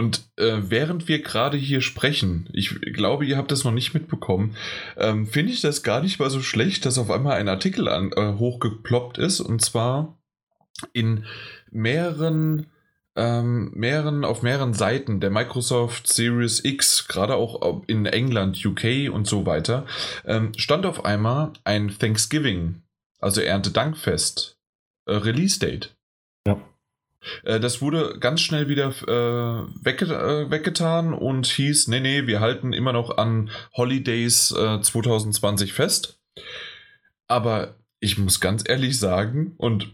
[0.00, 4.56] Und äh, während wir gerade hier sprechen, ich glaube, ihr habt das noch nicht mitbekommen,
[4.96, 8.10] ähm, finde ich das gar nicht mal so schlecht, dass auf einmal ein Artikel an,
[8.16, 10.18] äh, hochgeploppt ist und zwar
[10.94, 11.26] in
[11.70, 12.68] mehreren,
[13.14, 19.26] ähm, mehreren, auf mehreren Seiten der Microsoft Series X, gerade auch in England, UK und
[19.26, 19.84] so weiter,
[20.24, 22.80] ähm, stand auf einmal ein Thanksgiving,
[23.18, 24.56] also Erntedankfest,
[25.04, 25.94] äh, Release Date.
[26.46, 26.58] Ja.
[27.42, 32.40] Äh, das wurde ganz schnell wieder äh, wegge äh, weggetan und hieß, nee, nee, wir
[32.40, 36.18] halten immer noch an Holidays äh, 2020 fest.
[37.26, 39.92] Aber ich muss ganz ehrlich sagen, und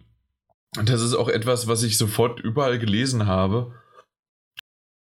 [0.72, 3.74] das ist auch etwas, was ich sofort überall gelesen habe,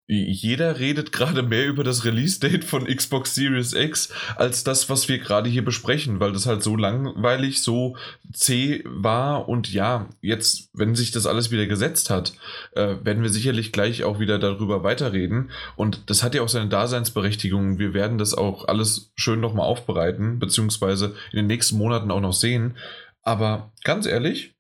[0.09, 5.19] jeder redet gerade mehr über das Release-Date von Xbox Series X als das, was wir
[5.19, 7.97] gerade hier besprechen, weil das halt so langweilig, so
[8.31, 12.33] zäh war und ja, jetzt, wenn sich das alles wieder gesetzt hat,
[12.71, 16.69] äh, werden wir sicherlich gleich auch wieder darüber weiterreden und das hat ja auch seine
[16.69, 17.77] Daseinsberechtigung.
[17.77, 22.33] Wir werden das auch alles schön nochmal aufbereiten, beziehungsweise in den nächsten Monaten auch noch
[22.33, 22.77] sehen.
[23.23, 24.55] Aber ganz ehrlich,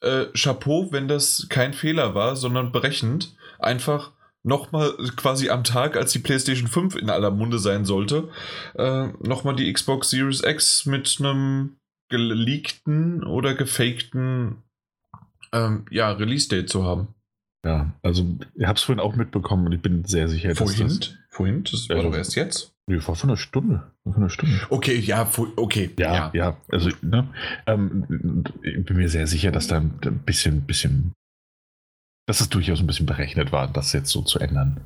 [0.00, 6.12] äh, Chapeau, wenn das kein Fehler war, sondern berechnet einfach nochmal quasi am Tag, als
[6.12, 8.28] die PlayStation 5 in aller Munde sein sollte,
[8.74, 11.76] äh, nochmal die Xbox Series X mit einem
[12.08, 14.56] geleakten oder gefakten
[15.52, 17.08] ähm, ja, Release-Date zu haben.
[17.64, 20.88] Ja, also ich habe es vorhin auch mitbekommen und ich bin sehr sicher, vorhin?
[20.88, 21.14] dass das...
[21.30, 21.64] Vorhin?
[21.64, 22.74] Das war doch erst jetzt?
[22.86, 23.90] Nee, vor einer Stunde.
[24.02, 24.60] Vor einer Stunde.
[24.68, 25.90] Okay, ja, okay.
[25.98, 26.56] Ja, ja, ja.
[26.68, 27.28] Also, ne,
[27.66, 31.12] ähm, ich bin mir sehr sicher, dass da ein bisschen, bisschen
[32.26, 34.80] dass es durchaus ein bisschen berechnet war, das jetzt so zu ändern.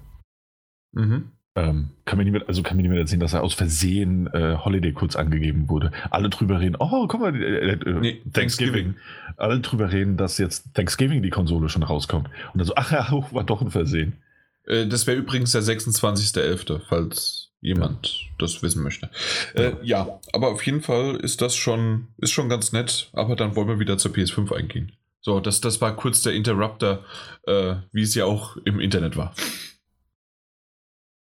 [0.92, 1.32] Mhm.
[1.56, 4.92] Ähm, kann mir niemand, also kann mir niemand erzählen, dass er aus Versehen äh, Holiday
[4.92, 5.90] kurz angegeben wurde.
[6.10, 8.32] Alle drüber reden, oh, guck mal, äh, äh, nee, Thanksgiving.
[8.32, 8.94] Thanksgiving.
[9.38, 12.28] Alle drüber reden, dass jetzt Thanksgiving die Konsole schon rauskommt.
[12.52, 14.18] Und dann so, ach ja, war doch ein Versehen.
[14.66, 18.26] Äh, das wäre übrigens der 26.11., falls jemand ja.
[18.38, 19.08] das wissen möchte.
[19.54, 23.56] Äh, ja, aber auf jeden Fall ist das schon, ist schon ganz nett, aber dann
[23.56, 24.92] wollen wir wieder zur PS5 eingehen.
[25.26, 27.00] So, das, das war kurz der Interrupter,
[27.48, 29.34] äh, wie es ja auch im Internet war.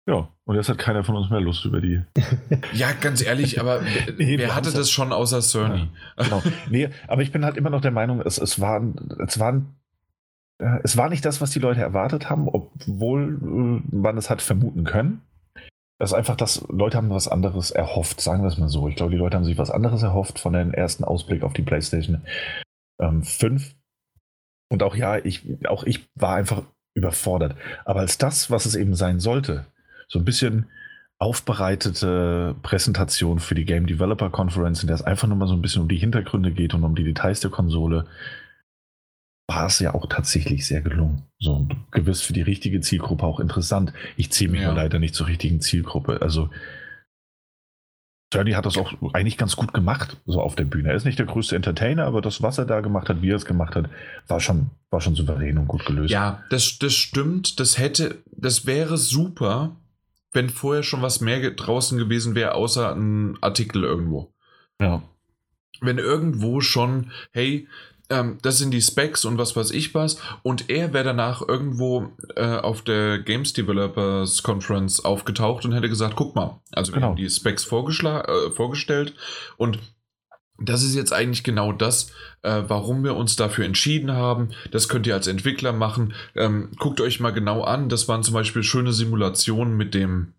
[0.05, 2.01] Ja, und jetzt hat keiner von uns mehr Lust über die.
[2.73, 3.81] ja, ganz ehrlich, aber
[4.17, 5.87] nee, wer hatte das schon außer Cerny?
[6.17, 6.43] Ja, genau.
[6.69, 9.77] Nee, aber ich bin halt immer noch der Meinung, es, es, waren, es, waren,
[10.57, 14.41] äh, es war nicht das, was die Leute erwartet haben, obwohl äh, man es hat
[14.41, 15.21] vermuten können.
[15.97, 18.89] Es ist einfach, dass Leute haben was anderes erhofft, sagen wir es mal so.
[18.89, 21.61] Ich glaube, die Leute haben sich was anderes erhofft von dem ersten Ausblick auf die
[21.61, 22.23] PlayStation
[22.99, 23.73] ähm, 5.
[24.73, 26.63] Und auch ja, ich, auch ich war einfach
[26.95, 27.55] überfordert.
[27.85, 29.67] Aber als das, was es eben sein sollte,
[30.07, 30.65] so ein bisschen
[31.19, 35.61] aufbereitete Präsentation für die Game Developer Conference, in der es einfach nur mal so ein
[35.61, 38.07] bisschen um die Hintergründe geht und um die Details der Konsole,
[39.47, 41.21] war es ja auch tatsächlich sehr gelungen.
[41.37, 43.93] So gewiss für die richtige Zielgruppe auch interessant.
[44.17, 44.67] Ich ziehe mich ja.
[44.67, 46.23] nur leider nicht zur richtigen Zielgruppe.
[46.23, 46.49] Also
[48.33, 50.89] Journey hat das auch eigentlich ganz gut gemacht, so auf der Bühne.
[50.89, 53.35] Er ist nicht der größte Entertainer, aber das, was er da gemacht hat, wie er
[53.35, 53.89] es gemacht hat,
[54.27, 56.11] war schon, war schon souverän und gut gelöst.
[56.11, 57.59] Ja, das, das stimmt.
[57.59, 59.75] Das hätte, das wäre super,
[60.31, 64.33] wenn vorher schon was mehr draußen gewesen wäre, außer ein Artikel irgendwo.
[64.81, 65.03] Ja.
[65.79, 67.67] Wenn irgendwo schon, hey,
[68.13, 70.17] ähm, das sind die Specs und was weiß ich was.
[70.43, 76.15] Und er wäre danach irgendwo äh, auf der Games Developers Conference aufgetaucht und hätte gesagt,
[76.15, 77.01] guck mal, also genau.
[77.01, 79.15] wir haben die Specs äh, vorgestellt
[79.57, 79.79] und
[80.59, 82.11] das ist jetzt eigentlich genau das,
[82.43, 84.49] äh, warum wir uns dafür entschieden haben.
[84.69, 86.13] Das könnt ihr als Entwickler machen.
[86.35, 87.89] Ähm, guckt euch mal genau an.
[87.89, 90.33] Das waren zum Beispiel schöne Simulationen mit dem,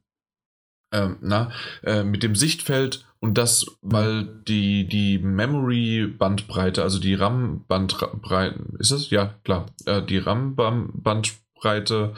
[0.92, 1.50] ähm, na,
[1.82, 9.08] äh, mit dem Sichtfeld und das, weil die, die Memory-Bandbreite, also die RAM-Bandbreite, ist das?
[9.08, 9.64] Ja, klar.
[9.86, 12.12] Äh, die RAM-Bandbreite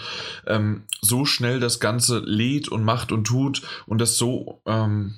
[0.48, 5.14] ähm, so schnell das Ganze lädt und macht und tut und das so ähm,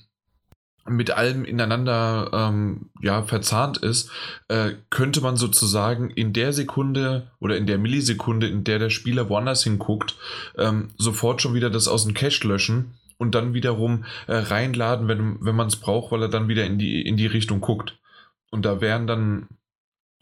[0.86, 4.10] mit allem ineinander ähm, ja, verzahnt ist,
[4.48, 9.30] äh, könnte man sozusagen in der Sekunde oder in der Millisekunde, in der der Spieler
[9.30, 10.16] woanders hinguckt,
[10.58, 15.38] ähm, sofort schon wieder das aus dem Cache löschen und dann wiederum äh, reinladen, wenn,
[15.40, 17.98] wenn man es braucht, weil er dann wieder in die, in die Richtung guckt.
[18.50, 19.48] Und da wären dann,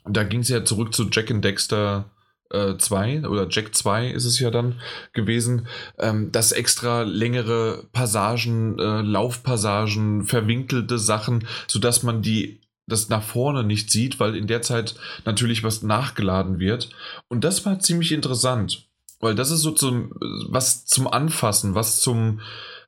[0.05, 2.11] da ging es ja zurück zu Jack and Dexter
[2.51, 4.81] 2 äh, oder Jack 2 ist es ja dann
[5.13, 5.67] gewesen,
[5.99, 13.65] ähm, dass extra längere Passagen, äh, Laufpassagen, verwinkelte Sachen, sodass man die das nach vorne
[13.65, 14.95] nicht sieht, weil in der Zeit
[15.25, 16.91] natürlich was nachgeladen wird.
[17.29, 18.87] Und das war ziemlich interessant,
[19.19, 20.13] weil das ist so zum,
[20.49, 22.41] was zum Anfassen, was zum,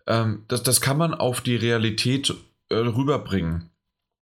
[0.08, 2.34] ähm, das, das kann man auf die Realität
[2.70, 3.70] äh, rüberbringen.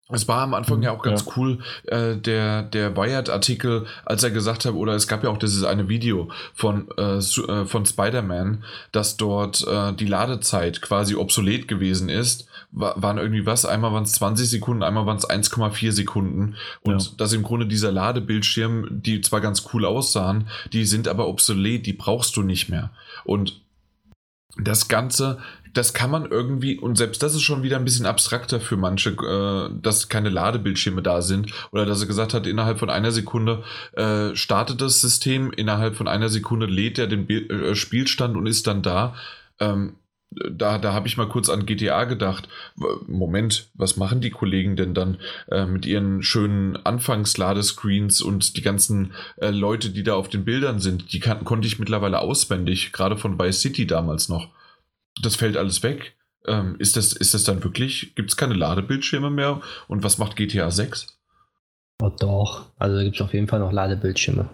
[0.09, 1.31] Es war am Anfang ja auch ganz ja.
[1.37, 5.63] cool, äh, der, der Wired-Artikel, als er gesagt hat, oder es gab ja auch dieses
[5.63, 12.09] eine Video von, äh, äh von Spider-Man, dass dort äh, die Ladezeit quasi obsolet gewesen
[12.09, 12.47] ist.
[12.71, 13.65] War, waren irgendwie was?
[13.65, 16.55] Einmal waren es 20 Sekunden, einmal waren es 1,4 Sekunden.
[16.81, 17.11] Und ja.
[17.17, 21.93] dass im Grunde dieser Ladebildschirm, die zwar ganz cool aussahen, die sind aber obsolet, die
[21.93, 22.91] brauchst du nicht mehr.
[23.23, 23.61] Und
[24.57, 25.39] das Ganze
[25.73, 29.09] das kann man irgendwie, und selbst das ist schon wieder ein bisschen abstrakter für manche,
[29.09, 33.63] äh, dass keine Ladebildschirme da sind oder dass er gesagt hat, innerhalb von einer Sekunde
[33.93, 38.45] äh, startet das System, innerhalb von einer Sekunde lädt er den Bi äh, Spielstand und
[38.45, 39.15] ist dann da.
[39.59, 39.95] Ähm,
[40.49, 42.47] da, da habe ich mal kurz an GTA gedacht.
[43.07, 45.19] Moment, was machen die Kollegen denn dann
[45.51, 50.79] äh, mit ihren schönen Anfangsladescreens und die ganzen äh, Leute, die da auf den Bildern
[50.79, 51.13] sind?
[51.13, 54.49] Die kann, konnte ich mittlerweile auswendig, gerade von Vice City damals noch
[55.21, 56.15] das fällt alles weg.
[56.45, 59.61] Ähm, ist, das, ist das dann wirklich, gibt es keine Ladebildschirme mehr?
[59.87, 61.19] Und was macht GTA 6?
[62.01, 64.49] Oh doch, also da gibt es auf jeden Fall noch Ladebildschirme.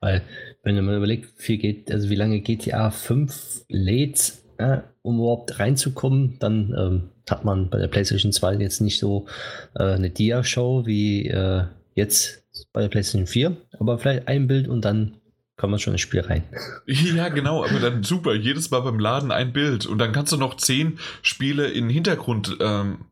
[0.00, 0.22] Weil,
[0.62, 6.38] wenn man überlegt, wie, geht, also wie lange GTA 5 lädt, äh, um überhaupt reinzukommen,
[6.38, 9.26] dann ähm, hat man bei der PlayStation 2 jetzt nicht so
[9.74, 14.84] äh, eine Dia-Show wie äh, jetzt bei der PlayStation 4, aber vielleicht ein Bild und
[14.84, 15.16] dann
[15.64, 16.44] kommt man schon ins Spiel rein.
[16.86, 18.34] Ja, genau, aber dann super.
[18.34, 19.86] Jedes Mal beim Laden ein Bild.
[19.86, 23.06] Und dann kannst du noch zehn Spiele in den Hintergrund ähm,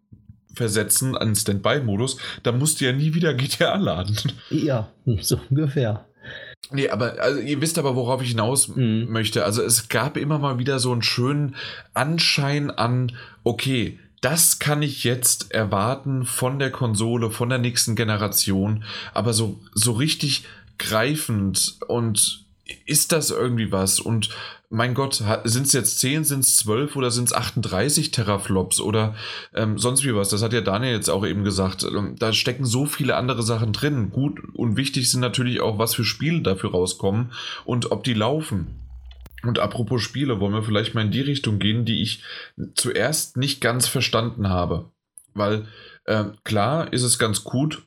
[0.52, 2.18] versetzen, an Standby-Modus.
[2.42, 4.16] Da musst du ja nie wieder GTA laden.
[4.50, 4.90] Ja,
[5.20, 6.04] so ungefähr.
[6.70, 9.06] Nee, aber also ihr wisst aber, worauf ich hinaus mhm.
[9.08, 9.46] möchte.
[9.46, 11.56] Also es gab immer mal wieder so einen schönen
[11.94, 13.12] Anschein an,
[13.44, 18.84] okay, das kann ich jetzt erwarten von der Konsole, von der nächsten Generation.
[19.14, 20.44] Aber so, so richtig
[20.82, 22.44] greifend und
[22.86, 24.00] ist das irgendwie was?
[24.00, 24.30] Und
[24.70, 29.14] mein Gott, sind es jetzt 10, sind es 12 oder sind es 38 Teraflops oder
[29.54, 30.30] ähm, sonst wie was?
[30.30, 31.84] Das hat ja Daniel jetzt auch eben gesagt.
[31.84, 34.10] Ähm, da stecken so viele andere Sachen drin.
[34.10, 37.32] Gut und wichtig sind natürlich auch, was für Spiele dafür rauskommen
[37.64, 38.78] und ob die laufen.
[39.42, 42.22] Und apropos Spiele, wollen wir vielleicht mal in die Richtung gehen, die ich
[42.74, 44.90] zuerst nicht ganz verstanden habe.
[45.34, 45.66] Weil
[46.04, 47.82] äh, klar ist es ganz gut,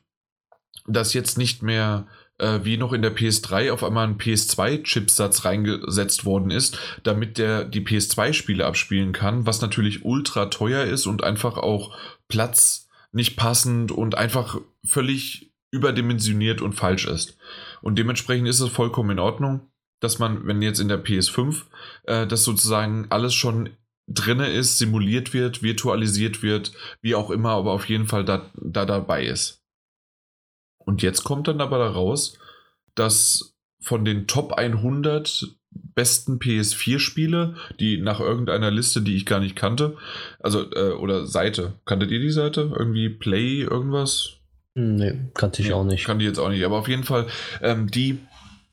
[0.86, 2.06] dass jetzt nicht mehr
[2.38, 7.64] äh, wie noch in der PS3 auf einmal ein PS2-Chipsatz reingesetzt worden ist, damit der
[7.64, 11.96] die PS2-Spiele abspielen kann, was natürlich ultra teuer ist und einfach auch
[12.28, 17.38] Platz nicht passend und einfach völlig überdimensioniert und falsch ist.
[17.82, 19.70] Und dementsprechend ist es vollkommen in Ordnung,
[20.00, 21.62] dass man, wenn jetzt in der PS5
[22.04, 23.70] äh, das sozusagen alles schon
[24.08, 28.84] drinne ist, simuliert wird, virtualisiert wird, wie auch immer, aber auf jeden Fall da, da
[28.84, 29.65] dabei ist.
[30.86, 32.38] Und jetzt kommt dann aber raus,
[32.94, 35.48] dass von den Top 100
[35.94, 39.96] besten PS4-Spiele, die nach irgendeiner Liste, die ich gar nicht kannte,
[40.40, 42.72] also äh, oder Seite, kanntet ihr die Seite?
[42.74, 44.38] Irgendwie Play irgendwas?
[44.74, 46.06] Nee, kannte ich nee, auch nicht.
[46.06, 47.26] Kannte ich jetzt auch nicht, aber auf jeden Fall
[47.60, 48.18] ähm, die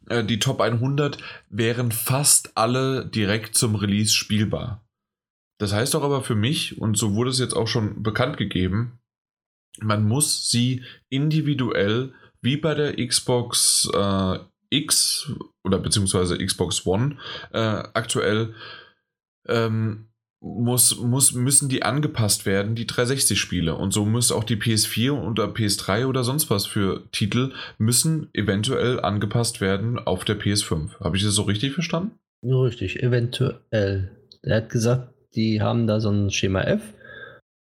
[0.10, 1.18] äh, die Top 100
[1.50, 4.86] wären fast alle direkt zum Release spielbar.
[5.60, 9.00] Das heißt doch aber für mich, und so wurde es jetzt auch schon bekannt gegeben,
[9.80, 15.32] man muss sie individuell, wie bei der Xbox äh, X
[15.64, 17.18] oder beziehungsweise Xbox One
[17.52, 18.54] äh, aktuell,
[19.48, 20.08] ähm,
[20.42, 23.76] muss, muss, müssen die angepasst werden, die 360-Spiele.
[23.76, 29.00] Und so muss auch die PS4 oder PS3 oder sonst was für Titel müssen eventuell
[29.00, 31.00] angepasst werden auf der PS5.
[31.00, 32.12] Habe ich das so richtig verstanden?
[32.44, 34.12] Richtig, eventuell.
[34.42, 36.82] Er hat gesagt, die haben da so ein Schema F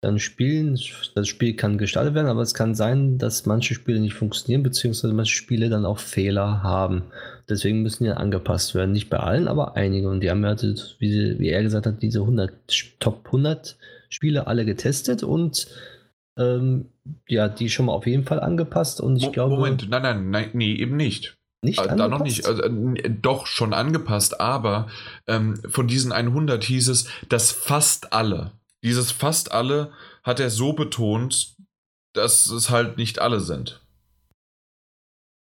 [0.06, 0.80] dann spielen.
[1.16, 5.14] Das Spiel kann gestaltet werden, aber es kann sein, dass manche Spiele nicht funktionieren, beziehungsweise
[5.14, 7.04] manche Spiele dann auch Fehler haben.
[7.50, 8.92] Deswegen müssen die angepasst werden.
[8.92, 10.10] Nicht bei allen, aber einige.
[10.10, 12.54] Und die haben ja, wie, wie er gesagt hat, diese 100,
[13.00, 13.78] Top 100
[14.10, 15.68] Spiele alle getestet und
[16.38, 16.90] ähm,
[17.28, 19.02] ja, die schon mal auf jeden Fall angepasst.
[19.02, 19.56] Und ich Mo glaube.
[19.56, 21.38] Moment, nein, nein, nein, nee, eben nicht.
[21.62, 24.88] Nicht äh, da noch nicht, also, äh, doch schon angepasst, aber
[25.28, 28.52] ähm, von diesen 100 hieß es, dass fast alle
[28.86, 29.92] dieses fast alle
[30.24, 31.56] hat er so betont,
[32.14, 33.85] dass es halt nicht alle sind.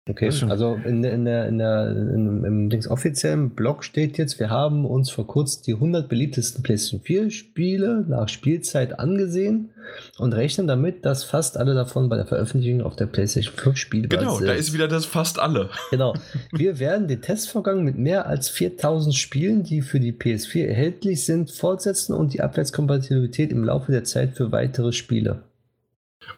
[0.07, 4.51] Okay, also in, in der, in der, in, im Dings offiziellen Blog steht jetzt, wir
[4.51, 9.71] haben uns vor kurzem die 100 beliebtesten PlayStation 4 Spiele nach Spielzeit angesehen
[10.19, 14.19] und rechnen damit, dass fast alle davon bei der Veröffentlichung auf der PlayStation 5 spielbar
[14.19, 14.41] genau, sind.
[14.41, 15.71] Genau, da ist wieder das fast alle.
[15.89, 16.13] Genau.
[16.51, 21.49] Wir werden den Testvorgang mit mehr als 4000 Spielen, die für die PS4 erhältlich sind,
[21.49, 25.41] fortsetzen und die Abwärtskompatibilität im Laufe der Zeit für weitere Spiele.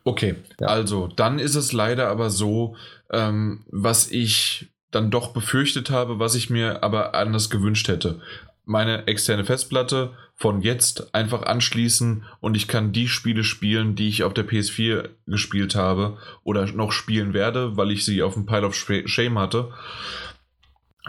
[0.03, 0.68] Okay, ja.
[0.68, 2.76] also dann ist es leider aber so,
[3.12, 8.22] ähm, was ich dann doch befürchtet habe, was ich mir aber anders gewünscht hätte.
[8.66, 14.24] Meine externe Festplatte von jetzt einfach anschließen und ich kann die Spiele spielen, die ich
[14.24, 18.68] auf der PS4 gespielt habe oder noch spielen werde, weil ich sie auf dem Pile
[18.68, 19.72] of Shame hatte.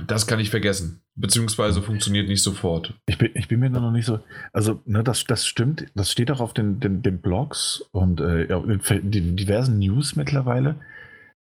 [0.06, 1.02] Das kann ich vergessen.
[1.16, 2.94] Beziehungsweise funktioniert nicht sofort.
[3.06, 4.20] Ich bin, ich bin mir noch nicht so.
[4.52, 5.86] Also, ne, das, das stimmt.
[5.96, 10.76] Das steht auch auf den, den, den Blogs und äh, in diversen News mittlerweile.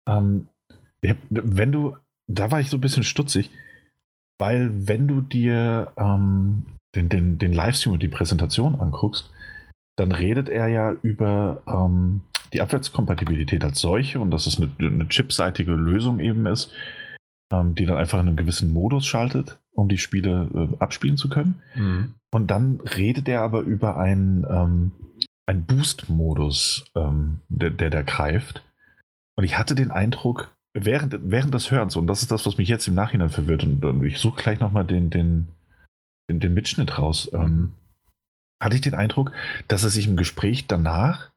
[0.08, 0.48] Ähm,
[1.30, 1.96] wenn du,
[2.26, 3.50] da war ich so ein bisschen stutzig,
[4.38, 9.30] weil wenn du dir ähm, den, den, den Livestream und die Präsentation anguckst,
[9.96, 15.08] dann redet er ja über ähm, die Abwärtskompatibilität als solche und dass es eine, eine
[15.08, 16.72] chipseitige Lösung eben ist,
[17.52, 21.28] ähm, die dann einfach in einen gewissen Modus schaltet, um die Spiele äh, abspielen zu
[21.28, 21.62] können.
[21.74, 22.14] Mhm.
[22.30, 24.92] Und dann redet er aber über einen, ähm,
[25.46, 28.62] einen Boost-Modus, ähm, der, der da greift.
[29.36, 32.68] Und ich hatte den Eindruck, während, während des Hörens, und das ist das, was mich
[32.68, 35.48] jetzt im Nachhinein verwirrt, und, und ich suche gleich nochmal den, den,
[36.28, 37.72] den, den Mitschnitt raus, ähm,
[38.60, 39.32] hatte ich den Eindruck,
[39.68, 41.30] dass er sich im Gespräch danach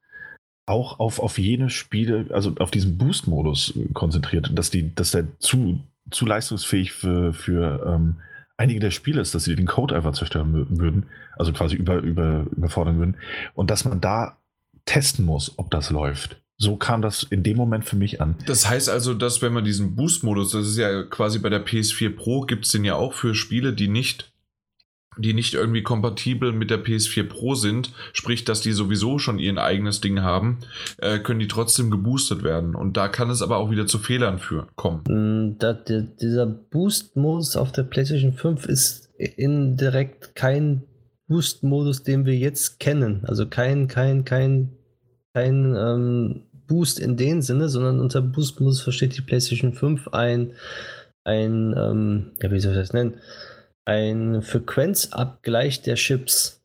[0.65, 5.83] auch auf, auf jene Spiele, also auf diesen Boost-Modus konzentriert, dass, die, dass der zu,
[6.11, 8.17] zu leistungsfähig für, für ähm,
[8.55, 12.45] einige der Spiele ist, dass sie den Code einfach zerstören würden, also quasi über, über,
[12.55, 13.17] überfordern würden,
[13.55, 14.37] und dass man da
[14.85, 16.41] testen muss, ob das läuft.
[16.61, 18.35] So kam das in dem Moment für mich an.
[18.45, 22.15] Das heißt also, dass wenn man diesen Boost-Modus, das ist ja quasi bei der PS4
[22.15, 24.33] Pro, gibt es den ja auch für Spiele, die nicht
[25.19, 29.57] die nicht irgendwie kompatibel mit der PS4 Pro sind, sprich, dass die sowieso schon ihr
[29.57, 30.59] eigenes Ding haben,
[30.97, 32.75] äh, können die trotzdem geboostet werden.
[32.75, 35.03] Und da kann es aber auch wieder zu Fehlern für kommen.
[35.07, 40.83] Mm, da, der, dieser Boost-Modus auf der PlayStation 5 ist indirekt kein
[41.27, 43.23] Boost-Modus, den wir jetzt kennen.
[43.25, 44.69] Also kein, kein, kein,
[45.33, 50.53] kein ähm, Boost in dem Sinne, sondern unter Boost-Modus versteht die PlayStation 5 ein,
[51.25, 53.19] ein ähm, ja, wie soll ich das nennen?
[53.89, 56.61] ein Frequenzabgleich der Chips.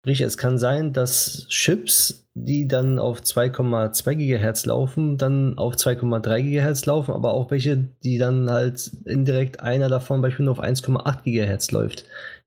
[0.00, 6.42] Sprich, es kann sein, dass Chips, die dann auf 2,2 GHz laufen, dann auf 2,3
[6.42, 11.72] GHz laufen, aber auch welche, die dann halt indirekt einer davon beispielsweise auf 1,8 GHz
[11.72, 12.04] läuft.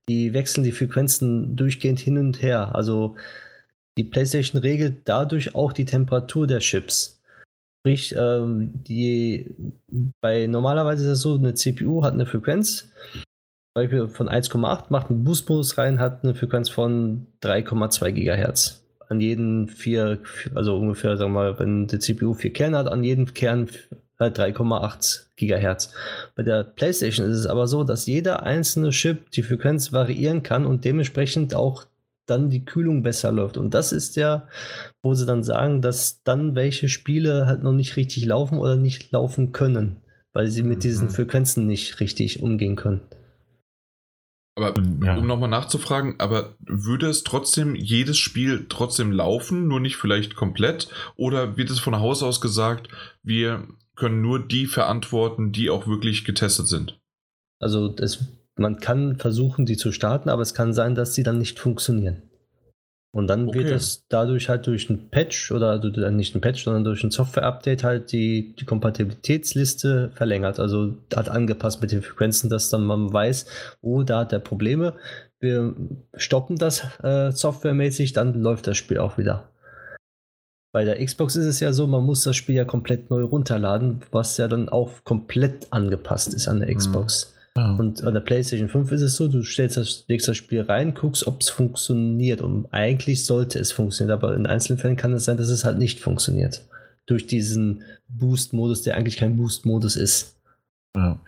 [0.08, 2.74] Die wechseln die Frequenzen durchgehend hin und her.
[2.74, 3.16] Also
[3.98, 7.20] die PlayStation regelt dadurch auch die Temperatur der Chips.
[7.80, 9.54] Sprich, ähm, die
[10.20, 12.88] bei normalerweise ist es so, eine CPU hat eine Frequenz
[13.78, 18.82] Beispiel von 1,8 macht einen Boost-Modus rein, hat eine Frequenz von 3,2 GHz.
[19.08, 20.18] An jeden vier,
[20.54, 23.68] also ungefähr, sagen wir mal, wenn die CPU vier Kerne hat, an jedem Kern
[24.18, 25.94] halt 3,8 GHz.
[26.34, 30.66] Bei der PlayStation ist es aber so, dass jeder einzelne Chip die Frequenz variieren kann
[30.66, 31.86] und dementsprechend auch
[32.30, 33.56] dann die Kühlung besser läuft.
[33.56, 34.48] Und das ist ja,
[35.02, 39.10] wo sie dann sagen, dass dann welche Spiele halt noch nicht richtig laufen oder nicht
[39.12, 40.02] laufen können,
[40.32, 41.12] weil sie mit diesen mhm.
[41.12, 43.00] Frequenzen nicht richtig umgehen können.
[44.56, 44.74] Aber
[45.04, 45.16] ja.
[45.16, 50.88] um nochmal nachzufragen, aber würde es trotzdem jedes Spiel trotzdem laufen, nur nicht vielleicht komplett?
[51.14, 52.88] Oder wird es von Haus aus gesagt,
[53.22, 56.98] wir können nur die verantworten, die auch wirklich getestet sind?
[57.60, 58.24] Also das
[58.58, 62.22] man kann versuchen, die zu starten, aber es kann sein, dass sie dann nicht funktionieren.
[63.10, 63.60] Und dann okay.
[63.60, 67.10] wird es dadurch halt durch ein Patch oder also nicht ein Patch, sondern durch ein
[67.10, 70.60] Software-Update halt die, die Kompatibilitätsliste verlängert.
[70.60, 73.46] Also hat angepasst mit den Frequenzen, dass dann man weiß,
[73.80, 74.94] oh, da hat er Probleme.
[75.40, 75.74] Wir
[76.16, 79.48] stoppen das äh, softwaremäßig, dann läuft das Spiel auch wieder.
[80.72, 84.02] Bei der Xbox ist es ja so, man muss das Spiel ja komplett neu runterladen,
[84.10, 86.74] was ja dann auch komplett angepasst ist an der mhm.
[87.58, 87.72] Ja.
[87.72, 90.94] Und an der PlayStation 5 ist es so, du stellst das, legst das Spiel rein,
[90.94, 92.40] guckst, ob es funktioniert.
[92.40, 95.78] Und eigentlich sollte es funktionieren, aber in einzelnen Fällen kann es sein, dass es halt
[95.78, 96.64] nicht funktioniert.
[97.06, 100.36] Durch diesen Boost-Modus, der eigentlich kein Boost-Modus ist.
[100.94, 101.18] Ja.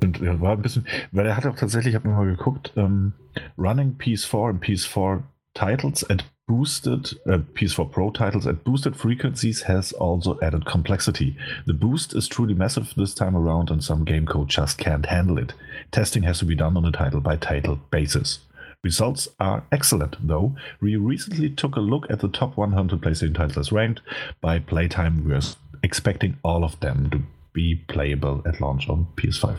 [0.00, 3.12] Und er war ein bisschen, weil er hat auch tatsächlich, ich habe mal geguckt, ähm,
[3.58, 5.22] Running PS4 and PS4
[5.54, 11.36] Titles at boosted uh, PS4 Pro titles at boosted frequencies has also added complexity.
[11.66, 15.38] The boost is truly massive this time around, and some game code just can't handle
[15.38, 15.54] it.
[15.90, 18.40] Testing has to be done on a title by title basis.
[18.82, 20.54] Results are excellent, though.
[20.80, 24.02] We recently took a look at the top 100 PlayStation titles ranked
[24.42, 25.24] by playtime.
[25.26, 25.40] We're
[25.82, 27.22] expecting all of them to
[27.54, 29.56] be playable at launch on PS5.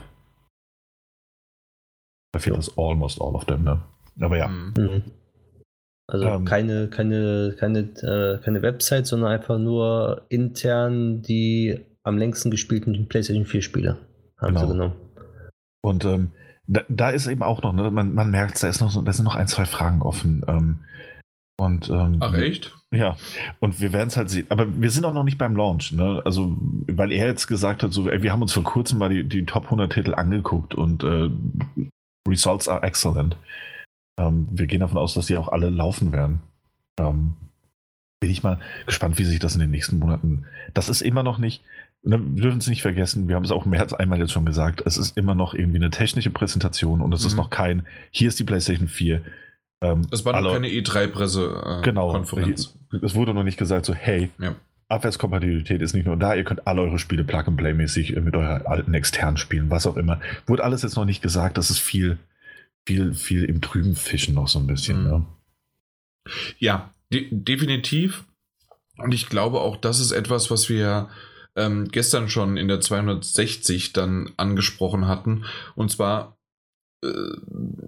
[2.35, 3.79] I feel it's almost all of them, no?
[4.21, 4.47] Aber ja.
[4.47, 5.03] Mhm.
[6.07, 12.51] Also ähm, keine, keine, keine, äh, keine Website, sondern einfach nur intern die am längsten
[12.51, 13.97] gespielten PlayStation 4 Spiele
[14.37, 14.59] haben genau.
[14.61, 14.93] sie genommen.
[15.81, 16.31] Und ähm,
[16.67, 19.25] da, da, ist eben auch noch, ne, man, man merkt, da, ist noch da sind
[19.25, 20.43] noch ein, zwei Fragen offen.
[20.47, 20.79] Ähm,
[21.57, 22.75] und, ähm, Ach echt?
[22.91, 23.17] Ja,
[23.59, 24.47] und wir werden es halt sehen.
[24.49, 26.21] Aber wir sind auch noch nicht beim Launch, ne?
[26.25, 29.23] Also, weil er jetzt gesagt hat, so, ey, wir haben uns vor kurzem mal die,
[29.23, 31.29] die Top 100 Titel angeguckt und äh,
[32.27, 33.37] Results are excellent.
[34.17, 36.41] Ähm, wir gehen davon aus, dass die auch alle laufen werden.
[36.97, 37.35] Ähm,
[38.19, 40.45] bin ich mal gespannt, wie sich das in den nächsten Monaten.
[40.73, 41.63] Das ist immer noch nicht.
[42.03, 44.45] Ne, wir dürfen es nicht vergessen, wir haben es auch mehr als einmal jetzt schon
[44.45, 47.27] gesagt, es ist immer noch irgendwie eine technische Präsentation und es mhm.
[47.27, 49.21] ist noch kein, hier ist die PlayStation 4.
[49.81, 52.65] Ähm, es war noch keine E3-Presse-Konferenz.
[52.65, 53.05] Äh, genau.
[53.05, 54.55] Es wurde noch nicht gesagt, so, hey, ja.
[54.87, 59.37] Abwärtskompatibilität ist nicht nur da, ihr könnt alle eure Spiele Plug-and-Play-mäßig mit eurer alten externen
[59.37, 60.19] spielen, was auch immer.
[60.45, 62.19] Wurde alles jetzt noch nicht gesagt, das ist viel
[62.85, 65.03] viel, viel im Trüben fischen noch so ein bisschen.
[65.03, 65.09] Mhm.
[65.09, 65.25] Ne?
[66.59, 68.25] Ja, de definitiv.
[68.97, 71.09] Und ich glaube auch, das ist etwas, was wir
[71.55, 75.45] ähm, gestern schon in der 260 dann angesprochen hatten.
[75.75, 76.37] Und zwar,
[77.03, 77.09] äh,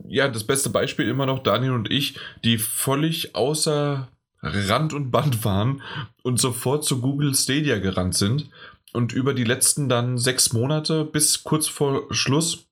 [0.07, 4.07] ja, das beste Beispiel immer noch Daniel und ich, die völlig außer
[4.41, 5.81] Rand und Band waren
[6.23, 8.49] und sofort zu Google Stadia gerannt sind
[8.93, 12.66] und über die letzten dann sechs Monate bis kurz vor Schluss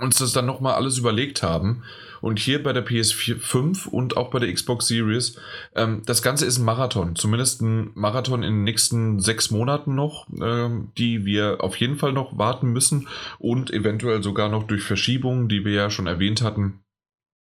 [0.00, 1.82] uns das dann nochmal alles überlegt haben.
[2.20, 5.38] Und hier bei der PS5 und auch bei der Xbox Series,
[5.74, 7.16] ähm, das Ganze ist ein Marathon.
[7.16, 12.12] Zumindest ein Marathon in den nächsten sechs Monaten noch, ähm, die wir auf jeden Fall
[12.12, 16.84] noch warten müssen und eventuell sogar noch durch Verschiebungen, die wir ja schon erwähnt hatten,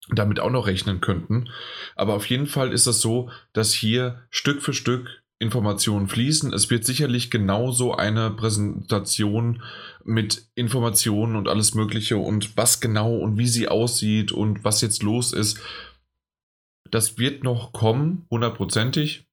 [0.10, 1.50] damit auch noch rechnen könnten.
[1.96, 6.54] Aber auf jeden Fall ist es so, dass hier Stück für Stück Informationen fließen.
[6.54, 9.64] Es wird sicherlich genauso eine Präsentation
[10.06, 15.02] mit Informationen und alles Mögliche und was genau und wie sie aussieht und was jetzt
[15.02, 15.60] los ist.
[16.92, 19.26] Das wird noch kommen, hundertprozentig.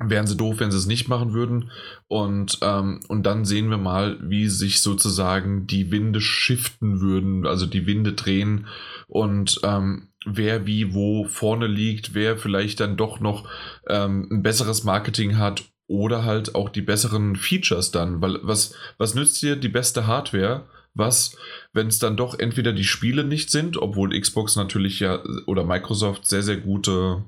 [0.00, 1.72] Wären sie doof, wenn sie es nicht machen würden.
[2.06, 7.66] Und, ähm, und dann sehen wir mal, wie sich sozusagen die Winde shiften würden, also
[7.66, 8.66] die Winde drehen
[9.08, 13.48] und ähm, wer wie wo vorne liegt, wer vielleicht dann doch noch
[13.88, 19.14] ähm, ein besseres Marketing hat oder halt auch die besseren Features dann, weil was, was
[19.14, 20.68] nützt dir die beste Hardware?
[20.94, 21.36] Was,
[21.72, 26.26] wenn es dann doch entweder die Spiele nicht sind, obwohl Xbox natürlich ja oder Microsoft
[26.26, 27.24] sehr, sehr gute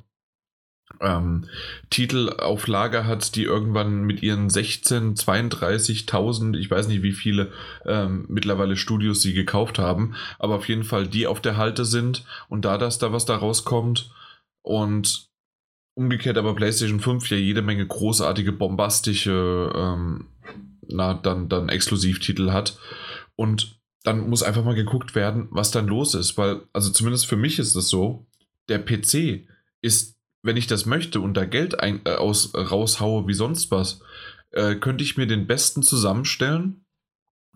[1.01, 1.47] ähm,
[1.89, 7.53] Titel auf Lager hat, die irgendwann mit ihren 16, 32.000, ich weiß nicht wie viele
[7.87, 12.25] ähm, mittlerweile Studios sie gekauft haben, aber auf jeden Fall die auf der Halte sind
[12.49, 14.13] und da das da was da rauskommt
[14.63, 15.29] und
[15.95, 20.27] umgekehrt aber PlayStation 5 ja jede Menge großartige, bombastische ähm,
[20.87, 22.79] na, dann, dann Exklusivtitel hat
[23.37, 27.37] und dann muss einfach mal geguckt werden, was dann los ist, weil, also zumindest für
[27.37, 28.27] mich ist es so,
[28.69, 29.47] der PC
[29.83, 34.01] ist wenn ich das möchte und da Geld ein, äh, aus, raushaue wie sonst was,
[34.53, 36.85] äh, könnte ich mir den besten zusammenstellen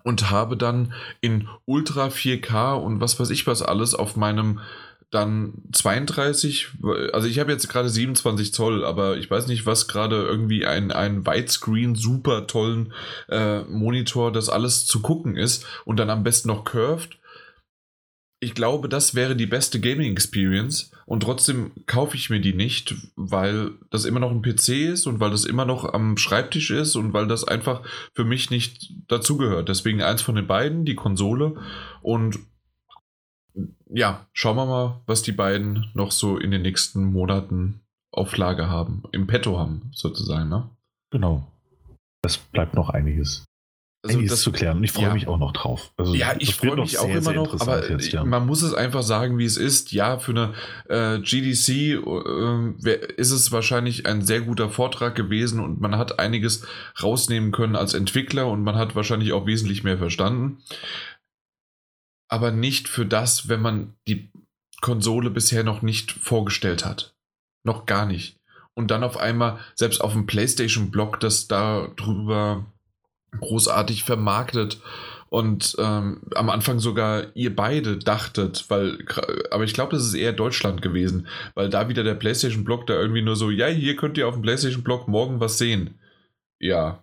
[0.05, 4.61] und habe dann in Ultra 4K und was weiß ich was alles auf meinem
[5.14, 6.70] dann 32,
[7.12, 10.91] also ich habe jetzt gerade 27 Zoll, aber ich weiß nicht, was gerade irgendwie ein,
[10.91, 12.93] ein Widescreen super tollen
[13.28, 17.18] äh, Monitor, das alles zu gucken ist und dann am besten noch curved
[18.45, 22.95] ich glaube, das wäre die beste Gaming Experience und trotzdem kaufe ich mir die nicht,
[23.16, 26.95] weil das immer noch ein PC ist und weil das immer noch am Schreibtisch ist
[26.95, 27.82] und weil das einfach
[28.14, 29.68] für mich nicht dazugehört.
[29.68, 31.57] Deswegen eins von den beiden, die Konsole
[32.03, 32.38] und
[33.86, 37.80] ja, schauen wir mal, was die beiden noch so in den nächsten Monaten
[38.11, 40.68] auf Lager haben, im Petto haben, sozusagen, ne?
[41.11, 41.47] Genau.
[42.22, 43.45] Es bleibt noch einiges.
[44.07, 45.14] Also das zu klären und ich freue ja.
[45.14, 45.92] mich auch noch drauf.
[45.96, 48.22] Also ja, ich freue mich auch sehr, immer noch, aber jetzt, ja.
[48.22, 49.92] man muss es einfach sagen, wie es ist.
[49.92, 50.55] Ja, für eine
[50.88, 51.68] äh, GDC
[52.05, 56.66] äh, ist es wahrscheinlich ein sehr guter Vortrag gewesen und man hat einiges
[57.02, 60.59] rausnehmen können als Entwickler und man hat wahrscheinlich auch wesentlich mehr verstanden.
[62.28, 64.30] Aber nicht für das, wenn man die
[64.82, 67.14] Konsole bisher noch nicht vorgestellt hat.
[67.64, 68.36] Noch gar nicht.
[68.74, 72.66] Und dann auf einmal, selbst auf dem PlayStation-Blog, das da drüber
[73.41, 74.80] großartig vermarktet
[75.35, 79.05] und ähm, am Anfang sogar ihr beide dachtet, weil,
[79.51, 81.26] aber ich glaube, das ist eher Deutschland gewesen,
[81.57, 84.43] weil da wieder der PlayStation-Blog da irgendwie nur so, ja, hier könnt ihr auf dem
[84.43, 85.99] PlayStation-Blog morgen was sehen.
[86.61, 87.03] Ja.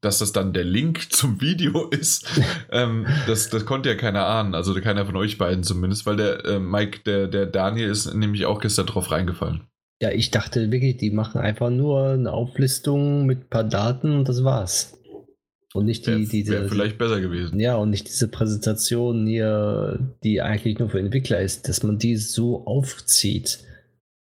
[0.00, 2.40] Dass das dann der Link zum Video ist,
[2.70, 6.44] ähm, das, das konnte ja keiner ahnen, also keiner von euch beiden zumindest, weil der
[6.44, 9.66] äh, Mike, der, der Daniel ist nämlich auch gestern drauf reingefallen.
[10.02, 14.28] Ja, ich dachte wirklich, die machen einfach nur eine Auflistung mit ein paar Daten und
[14.28, 14.98] das war's.
[15.74, 16.68] Und nicht die, Wäre diese.
[16.68, 17.60] vielleicht besser gewesen.
[17.60, 22.16] ja, und nicht diese Präsentation hier, die eigentlich nur für Entwickler ist, dass man die
[22.16, 23.60] so aufzieht.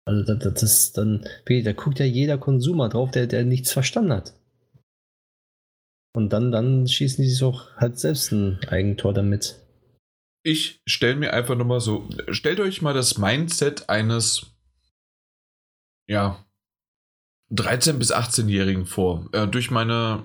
[0.05, 4.13] Also das, das ist dann, da guckt ja jeder Konsumer drauf, der, der nichts verstanden
[4.13, 4.33] hat.
[6.15, 9.59] Und dann, dann schießen die sich auch halt selbst ein Eigentor damit.
[10.43, 14.54] Ich stelle mir einfach nur mal so, stellt euch mal das Mindset eines,
[16.07, 16.43] ja,
[17.51, 19.27] 13- bis 18-Jährigen vor.
[19.31, 20.23] Äh, durch meine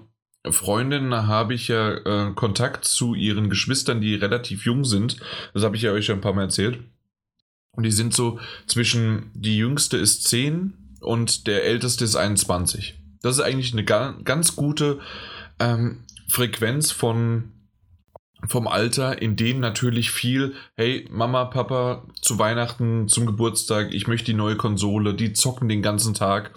[0.48, 5.18] Freundin habe ich ja äh, Kontakt zu ihren Geschwistern, die relativ jung sind.
[5.52, 6.78] Das habe ich ja euch schon ein paar Mal erzählt.
[7.72, 12.98] Und die sind so zwischen, die jüngste ist 10 und der älteste ist 21.
[13.22, 14.98] Das ist eigentlich eine ga ganz gute
[15.58, 17.52] ähm, Frequenz von
[18.49, 24.26] vom Alter, in denen natürlich viel, hey, Mama, Papa, zu Weihnachten, zum Geburtstag, ich möchte
[24.26, 26.53] die neue Konsole, die zocken den ganzen Tag.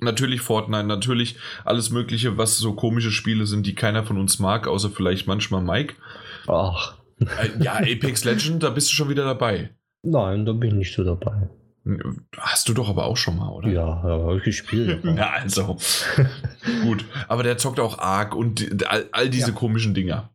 [0.00, 4.66] Natürlich Fortnite, natürlich alles Mögliche, was so komische Spiele sind, die keiner von uns mag,
[4.66, 5.94] außer vielleicht manchmal Mike.
[6.46, 9.70] Ach, Äh, ja, Apex Legend, da bist du schon wieder dabei.
[10.02, 11.48] nein, da bin ich nicht so dabei.
[12.38, 13.68] Hast du doch aber auch schon mal, oder?
[13.68, 15.00] Ja, ja habe ich gespielt.
[15.04, 15.76] Na, also.
[16.82, 17.04] Gut.
[17.28, 19.54] Aber der zockt auch arg und all, all diese Ja.
[19.54, 20.30] komischen Dinger.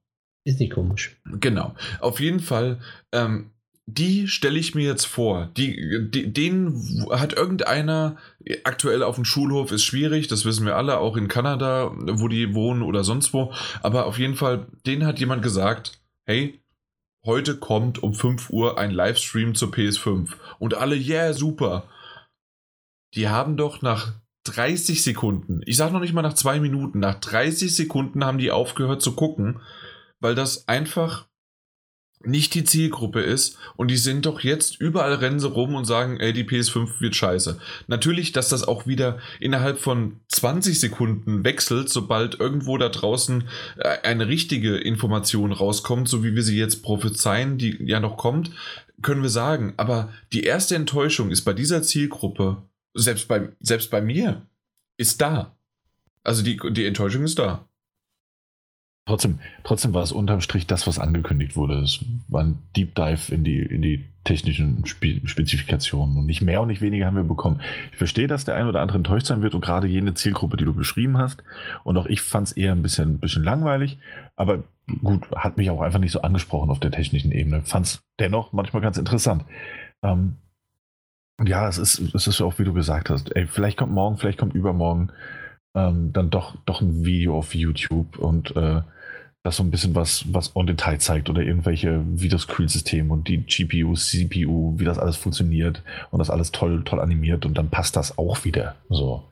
[0.46, 1.18] Ist nicht komisch.
[1.40, 1.76] Genau.
[2.00, 2.80] Auf jeden Fall,
[3.12, 3.52] ähm,
[3.86, 5.50] die stelle ich mir jetzt vor.
[5.58, 8.18] Die, die, den hat irgendeiner
[8.64, 12.54] aktuell auf dem Schulhof ist schwierig, das wissen wir alle, auch in Kanada, wo die
[12.54, 13.52] wohnen oder sonst wo.
[13.82, 16.60] Aber auf jeden Fall, den hat jemand gesagt, hey,
[17.26, 20.30] heute kommt um 5 Uhr ein Livestream zur PS5.
[20.60, 21.86] Und alle, yeah, super.
[23.16, 24.14] Die haben doch nach
[24.46, 28.52] 30 Sekunden, ich sage noch nicht mal nach zwei Minuten, nach 30 Sekunden haben die
[28.52, 29.60] aufgehört zu gucken,
[30.20, 31.30] weil das einfach
[32.22, 36.20] nicht die Zielgruppe ist und die sind doch jetzt überall rennen sie rum und sagen,
[36.20, 37.60] ey, die PS5 wird scheiße.
[37.88, 43.48] Natürlich, dass das auch wieder innerhalb von 20 Sekunden wechselt, sobald irgendwo da draußen
[43.78, 48.52] äh, eine richtige Information rauskommt, so wie wir sie jetzt prophezeien, die ja noch kommt,
[49.02, 49.74] können wir sagen.
[49.78, 52.64] Aber die erste Enttäuschung ist bei dieser Zielgruppe,
[52.94, 54.46] selbst bei, selbst bei mir,
[54.98, 55.56] ist da.
[56.24, 57.69] Also die, die Enttäuschung ist da.
[59.10, 61.80] Trotzdem, trotzdem war es unterm Strich das, was angekündigt wurde.
[61.80, 66.16] Es war ein Deep Dive in die, in die technischen Spe Spezifikationen.
[66.16, 67.60] Und nicht mehr und nicht weniger haben wir bekommen.
[67.92, 70.66] Ich verstehe, dass der ein oder andere enttäuscht sein wird und gerade jene Zielgruppe, die
[70.66, 71.42] du beschrieben hast.
[71.84, 73.98] Und auch ich fand es eher ein bisschen, ein bisschen langweilig.
[74.36, 74.64] Aber
[75.02, 77.64] gut, hat mich auch einfach nicht so angesprochen auf der technischen Ebene.
[77.64, 79.44] Fand es dennoch manchmal ganz interessant.
[80.04, 80.36] Ähm,
[81.44, 83.36] ja, es ist, es ist auch, wie du gesagt hast.
[83.36, 85.12] Ey, vielleicht kommt morgen, vielleicht kommt übermorgen
[85.76, 88.82] ähm, dann doch, doch ein Video auf YouTube und äh,
[89.44, 93.28] das so ein bisschen was, was on Detail zeigt oder irgendwelche, wie das Kühlsystem und
[93.30, 95.82] die GPU, CPU, wie das alles funktioniert
[96.12, 98.76] und das alles toll, toll animiert und dann passt das auch wieder.
[98.90, 99.24] So.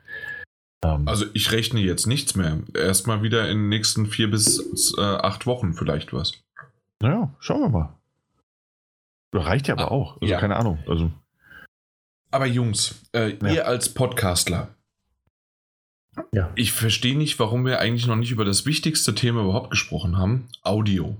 [0.83, 2.59] Ähm, Also ich rechne jetzt nichts mehr.
[2.73, 6.33] Erstmal wieder in den nächsten vier bis äh, acht Wochen vielleicht was.
[7.01, 7.93] naja, schauen wir mal.
[9.33, 10.21] Reicht ja aber Ah, auch.
[10.21, 10.39] Also ja.
[10.39, 10.79] keine Ahnung.
[10.87, 11.11] Also,
[12.31, 13.47] Aber Jungs, äh, Ja.
[13.53, 14.69] ihr als Podcastler,
[16.31, 16.51] Ja.
[16.55, 20.47] ich verstehe nicht, warum wir eigentlich noch nicht über das wichtigste Thema überhaupt gesprochen haben.
[20.63, 21.15] Audio.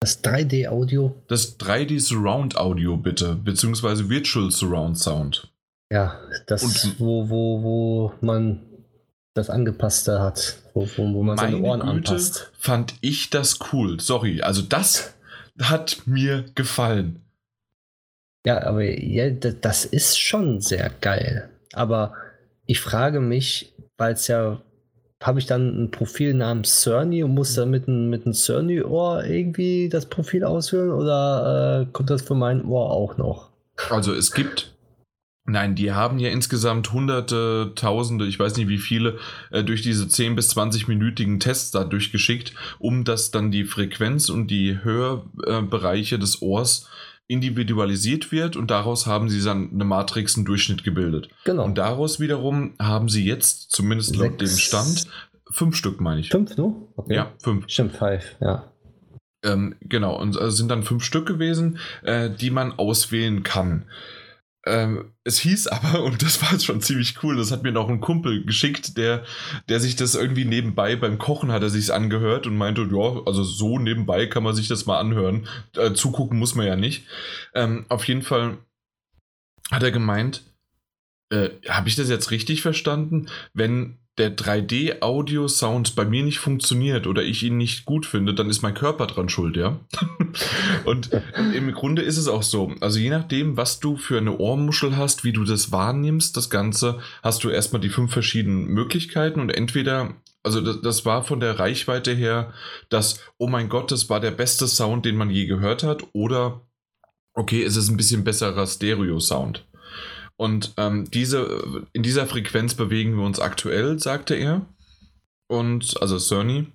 [0.00, 5.48] Das 3D-Audio, Das 3D Surround Audio bitte, beziehungsweise Virtual Surround Sound.
[5.92, 8.62] ja, das, Und- wo, wo, wo man
[9.34, 12.50] das Angepasste hat, wo, wo, wo man seine Ohren Güte, anpasst.
[12.58, 14.00] fand ich das cool.
[14.00, 15.14] Sorry, also das
[15.60, 17.20] hat mir gefallen.
[18.46, 21.50] Ja, aber ja, das ist schon sehr geil.
[21.74, 22.14] Aber
[22.64, 24.60] ich frage mich, weil es ja
[25.22, 29.24] habe ich dann ein Profil namens Cerny und muss dann mit einem mit einem Cerny-Ohr
[29.26, 33.50] irgendwie das Profil ausfüllen oder äh, kommt das für mein Ohr auch noch?
[33.90, 34.72] Also es gibt
[35.46, 39.18] Nein, die haben ja insgesamt hunderte, tausende, ich weiß nicht wie viele,
[39.50, 44.46] äh, durch diese 10 bis 20-minütigen Tests da durchgeschickt, um das dann die Frequenz und
[44.48, 46.88] die Hörbereiche des Ohrs
[47.30, 51.28] individualisiert wird und daraus haben sie dann eine Matrix, einen Durchschnitt gebildet.
[51.44, 51.64] Genau.
[51.64, 54.62] Und daraus wiederum haben sie jetzt, zumindest laut dem Sechs.
[54.62, 55.06] Stand,
[55.48, 56.30] fünf Stück, meine ich.
[56.30, 56.74] Fünf, ne?
[56.96, 57.14] Okay.
[57.14, 57.68] Ja, fünf.
[57.68, 58.72] Stimmt, five, ja.
[59.44, 63.86] Ähm, genau, und es sind dann fünf Stück gewesen, äh, die man auswählen kann.
[64.66, 67.88] Ähm, es hieß aber, und das war jetzt schon ziemlich cool, das hat mir noch
[67.88, 69.24] ein Kumpel geschickt, der,
[69.68, 73.42] der sich das irgendwie nebenbei beim Kochen hat er sich angehört und meinte, ja, also
[73.42, 75.48] so nebenbei kann man sich das mal anhören.
[75.76, 77.06] Äh, zugucken muss man ja nicht.
[77.54, 78.58] Ähm, auf jeden Fall
[79.70, 80.42] hat er gemeint,
[81.30, 83.28] äh, habe ich das jetzt richtig verstanden?
[83.54, 88.60] Wenn der 3D-Audio-Sound bei mir nicht funktioniert oder ich ihn nicht gut finde, dann ist
[88.60, 89.80] mein Körper dran schuld, ja?
[90.84, 91.10] Und
[91.54, 92.74] im Grunde ist es auch so.
[92.80, 97.00] Also je nachdem, was du für eine Ohrmuschel hast, wie du das wahrnimmst, das Ganze,
[97.22, 101.58] hast du erstmal die fünf verschiedenen Möglichkeiten und entweder, also das, das war von der
[101.58, 102.52] Reichweite her,
[102.90, 106.60] dass, oh mein Gott, das war der beste Sound, den man je gehört hat, oder
[107.32, 109.64] okay, es ist ein bisschen besserer Stereo-Sound.
[110.40, 114.64] Und ähm, diese, in dieser Frequenz bewegen wir uns aktuell, sagte er.
[115.48, 116.66] Und also Cerny.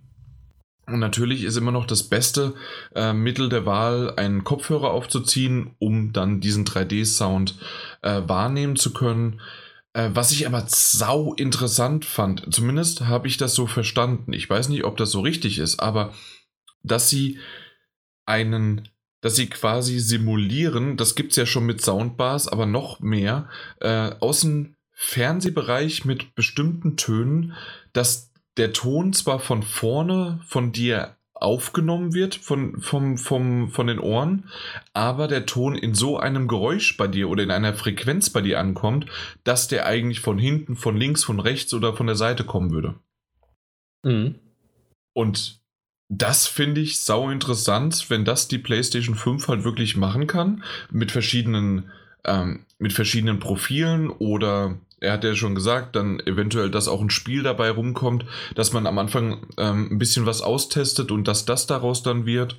[0.86, 2.54] Und natürlich ist immer noch das beste
[2.94, 7.56] äh, Mittel der Wahl, einen Kopfhörer aufzuziehen, um dann diesen 3D-Sound
[8.04, 9.42] äh, wahrnehmen zu können.
[9.94, 14.32] Äh, was ich aber sau interessant fand, zumindest habe ich das so verstanden.
[14.34, 16.14] Ich weiß nicht, ob das so richtig ist, aber
[16.84, 17.40] dass sie
[18.28, 18.88] einen
[19.26, 23.50] dass sie quasi simulieren, das gibt es ja schon mit Soundbars, aber noch mehr,
[23.80, 27.54] äh, aus dem Fernsehbereich mit bestimmten Tönen,
[27.92, 33.98] dass der Ton zwar von vorne von dir aufgenommen wird, von, vom, vom, von den
[33.98, 34.48] Ohren,
[34.94, 38.60] aber der Ton in so einem Geräusch bei dir oder in einer Frequenz bei dir
[38.60, 39.08] ankommt,
[39.44, 43.00] dass der eigentlich von hinten, von links, von rechts oder von der Seite kommen würde.
[44.04, 44.36] Mhm.
[45.14, 45.65] Und
[46.10, 51.12] das finde ich sau interessant, wenn das die PlayStation 5 halt wirklich machen kann, mit
[51.12, 51.92] verschiedenen,
[52.24, 57.10] ähm, mit verschiedenen Profilen oder er hat ja schon gesagt, dann eventuell, dass auch ein
[57.10, 58.26] Spiel dabei rumkommt,
[58.56, 62.58] dass man am Anfang ähm, ein bisschen was austestet und dass das daraus dann wird.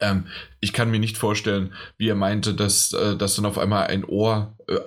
[0.00, 0.26] Ähm,
[0.60, 4.04] ich kann mir nicht vorstellen, wie er meinte, dass, äh, dass dann auf einmal ein
[4.04, 4.78] Ohr äh,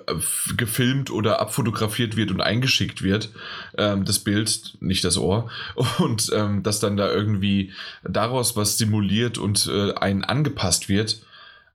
[0.56, 3.30] gefilmt oder abfotografiert wird und eingeschickt wird.
[3.76, 5.50] Ähm, das Bild, nicht das Ohr.
[5.98, 7.72] Und ähm, dass dann da irgendwie
[8.04, 11.24] daraus was simuliert und äh, einen angepasst wird.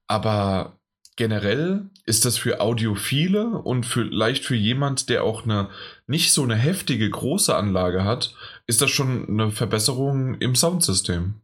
[0.08, 0.78] Aber
[1.18, 5.70] generell ist das für Audiophile und vielleicht für jemand, der auch eine
[6.06, 8.34] nicht so eine heftige große Anlage hat,
[8.68, 11.42] ist das schon eine Verbesserung im Soundsystem.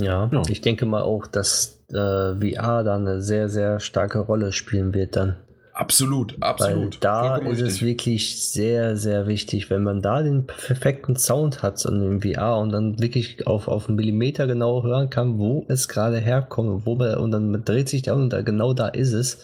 [0.00, 0.42] Ja, Ja.
[0.48, 5.16] ich denke mal auch, dass äh, VR da eine sehr, sehr starke Rolle spielen wird
[5.16, 5.36] dann.
[5.74, 6.98] Absolut, Weil absolut.
[7.00, 7.82] da Vollkommen ist es richtig.
[7.86, 12.72] wirklich sehr, sehr wichtig, wenn man da den perfekten Sound hat und im VR und
[12.72, 17.14] dann wirklich auf, auf einen Millimeter genau hören kann, wo es gerade herkommt, wo man,
[17.16, 19.38] und dann dreht sich der und da, genau da ist es.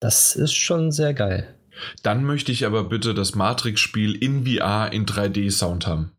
[0.00, 1.46] Das ist schon sehr geil.
[2.02, 6.12] Dann möchte ich aber bitte das Matrix-Spiel in VR in 3D-Sound haben.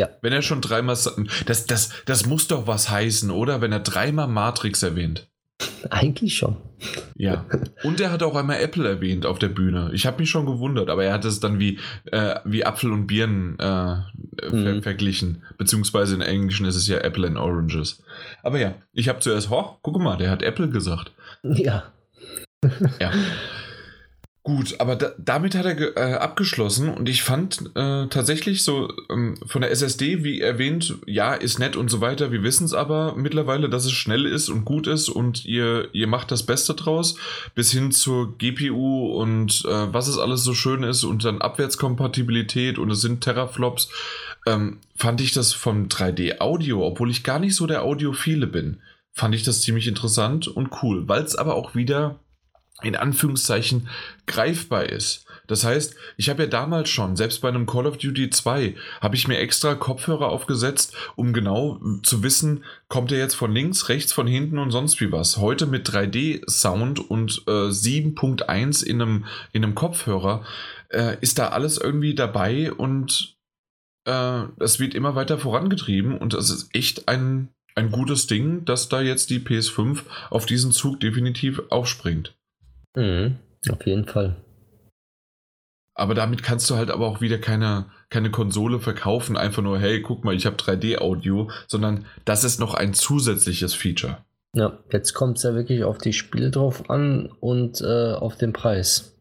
[0.00, 0.08] Ja.
[0.22, 0.96] Wenn er schon dreimal.
[1.44, 3.60] Das, das, das muss doch was heißen, oder?
[3.60, 5.28] Wenn er dreimal Matrix erwähnt.
[5.90, 6.56] Eigentlich schon.
[7.16, 7.44] Ja.
[7.84, 9.90] Und er hat auch einmal Apple erwähnt auf der Bühne.
[9.92, 13.06] Ich habe mich schon gewundert, aber er hat es dann wie, äh, wie Apfel und
[13.06, 13.96] Birnen äh,
[14.48, 14.82] ver Mhm.
[14.82, 15.42] verglichen.
[15.58, 18.02] Beziehungsweise in Englischen ist es ja Apple and Oranges.
[18.42, 21.12] Aber ja, ich habe zuerst, ho, guck mal, der hat Apple gesagt.
[21.42, 21.82] Ja.
[22.98, 23.10] Ja.
[24.42, 29.36] Gut, aber da, damit hat er äh, abgeschlossen und ich fand äh, tatsächlich so ähm,
[29.44, 32.32] von der SSD, wie erwähnt, ja, ist nett und so weiter.
[32.32, 36.06] Wir wissen es aber mittlerweile, dass es schnell ist und gut ist und ihr, ihr
[36.06, 37.16] macht das Beste draus,
[37.54, 42.78] bis hin zur GPU und äh, was es alles so schön ist und dann Abwärtskompatibilität
[42.78, 43.90] und es sind Teraflops.
[44.46, 48.80] Ähm, fand ich das vom 3D-Audio, obwohl ich gar nicht so der Audiophile bin,
[49.12, 52.18] fand ich das ziemlich interessant und cool, weil es aber auch wieder
[52.82, 53.88] in Anführungszeichen
[54.26, 55.26] greifbar ist.
[55.50, 59.16] Das heißt, ich habe ja damals schon, selbst bei einem Call of Duty 2, habe
[59.16, 64.12] ich mir extra Kopfhörer aufgesetzt, um genau zu wissen, kommt er jetzt von links, rechts,
[64.12, 65.38] von hinten und sonst wie was.
[65.38, 70.44] Heute mit 3D-Sound und äh, 7.1 in einem, in einem Kopfhörer
[70.90, 73.36] äh, ist da alles irgendwie dabei und
[74.04, 78.88] äh, es wird immer weiter vorangetrieben und es ist echt ein, ein gutes Ding, dass
[78.88, 82.36] da jetzt die PS5 auf diesen Zug definitiv aufspringt.
[82.96, 83.38] Mhm.
[83.70, 84.36] Auf jeden Fall.
[85.94, 90.00] Aber damit kannst du halt aber auch wieder keine, keine Konsole verkaufen, einfach nur, hey,
[90.00, 94.24] guck mal, ich habe 3D-Audio, sondern das ist noch ein zusätzliches Feature.
[94.54, 98.52] Ja, jetzt kommt es ja wirklich auf die Spiele drauf an und äh, auf den
[98.52, 99.16] Preis.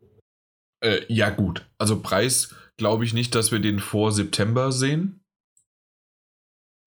[0.82, 1.67] Äh, ja, gut.
[1.78, 5.20] Also Preis glaube ich nicht, dass wir den vor September sehen.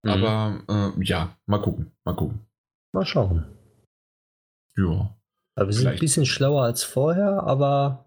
[0.04, 0.10] Mhm.
[0.10, 2.46] Aber äh, ja, mal gucken, mal gucken.
[2.92, 3.44] Mal schauen.
[4.76, 5.14] Ja.
[5.54, 5.98] Aber wir sind Vielleicht.
[5.98, 8.06] ein bisschen schlauer als vorher, aber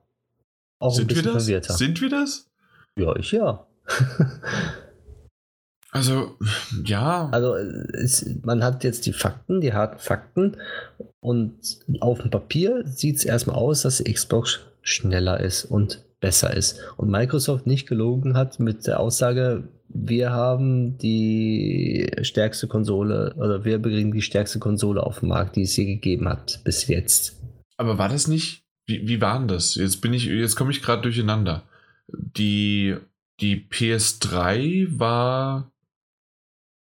[0.80, 1.44] auch sind ein bisschen wir das?
[1.44, 1.74] verwirrter.
[1.74, 2.50] Sind wir das?
[2.98, 3.68] Ja, ich ja.
[5.92, 6.38] also,
[6.84, 7.30] ja.
[7.32, 10.58] Also, es, man hat jetzt die Fakten, die harten Fakten.
[11.20, 16.56] Und auf dem Papier sieht es erstmal aus, dass die Xbox schneller ist und besser
[16.56, 16.80] ist.
[16.98, 23.82] Und Microsoft nicht gelogen hat mit der Aussage, wir haben die stärkste Konsole oder wir
[23.82, 27.42] bringen die stärkste Konsole auf den Markt, die es je gegeben hat bis jetzt.
[27.78, 28.64] Aber war das nicht?
[28.86, 29.76] Wie, wie war denn das?
[29.76, 31.64] Jetzt bin ich, jetzt komme ich gerade durcheinander.
[32.08, 32.96] Die,
[33.40, 35.72] die PS3 war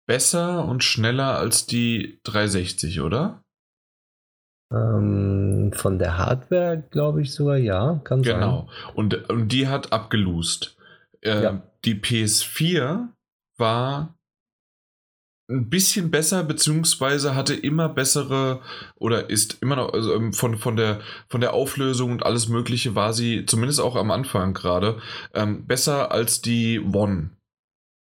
[0.07, 3.43] besser und schneller als die 360, oder?
[4.72, 8.32] Ähm, von der Hardware glaube ich sogar, ja, kann genau.
[8.32, 8.40] sein.
[8.40, 8.93] Genau.
[8.95, 10.76] Und, und die hat abgelust.
[11.20, 11.62] Äh, ja.
[11.85, 13.09] Die PS4
[13.59, 14.14] war
[15.51, 18.62] ein bisschen besser, beziehungsweise hatte immer bessere
[18.97, 22.95] oder ist immer noch also ähm, von, von, der, von der Auflösung und alles Mögliche
[22.95, 25.01] war sie, zumindest auch am Anfang gerade,
[25.35, 27.30] ähm, besser als die One.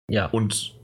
[0.08, 0.26] Ja.
[0.26, 0.74] Und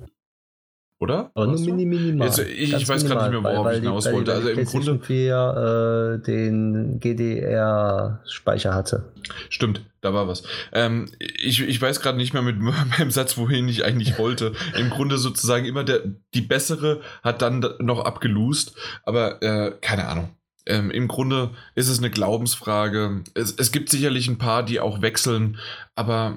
[1.01, 1.31] oder?
[1.35, 2.29] Aber nur mini, minimal.
[2.29, 4.35] Jetzt, ich, ich weiß gerade nicht mehr, worauf weil, ich hinaus wollte.
[4.35, 5.01] Also im Grunde.
[5.03, 9.13] 4 äh, den GDR-Speicher hatte.
[9.49, 10.43] Stimmt, da war was.
[10.73, 12.59] Ähm, ich, ich weiß gerade nicht mehr mit
[12.99, 14.53] meinem Satz, wohin ich eigentlich wollte.
[14.77, 16.03] Im Grunde sozusagen immer der,
[16.35, 20.37] die bessere hat dann noch abgelust, aber äh, keine Ahnung.
[20.67, 23.25] Ähm, Im Grunde ist es eine Glaubensfrage.
[23.35, 25.57] Es, es gibt sicherlich ein paar, die auch wechseln,
[25.95, 26.37] aber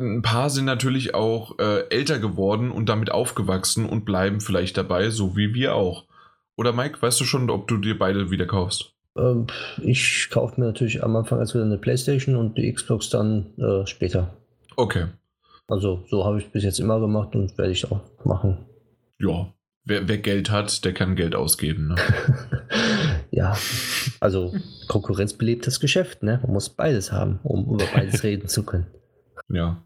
[0.00, 5.10] ein paar sind natürlich auch äh, älter geworden und damit aufgewachsen und bleiben vielleicht dabei,
[5.10, 6.06] so wie wir auch.
[6.56, 8.92] Oder Mike, weißt du schon, ob du dir beide wieder kaufst?
[9.16, 9.46] Ähm,
[9.82, 13.86] ich kaufe mir natürlich am Anfang erst wieder eine Playstation und die Xbox dann äh,
[13.86, 14.36] später.
[14.76, 15.06] Okay.
[15.68, 18.58] Also so habe ich es bis jetzt immer gemacht und werde ich auch machen.
[19.18, 19.52] Ja,
[19.84, 21.88] wer, wer Geld hat, der kann Geld ausgeben.
[21.88, 21.96] Ne?
[23.30, 23.56] ja,
[24.18, 24.52] also
[24.88, 26.40] Konkurrenz belebt das Geschäft, ne?
[26.42, 28.86] Man muss beides haben, um über beides reden zu können.
[29.48, 29.82] Ja.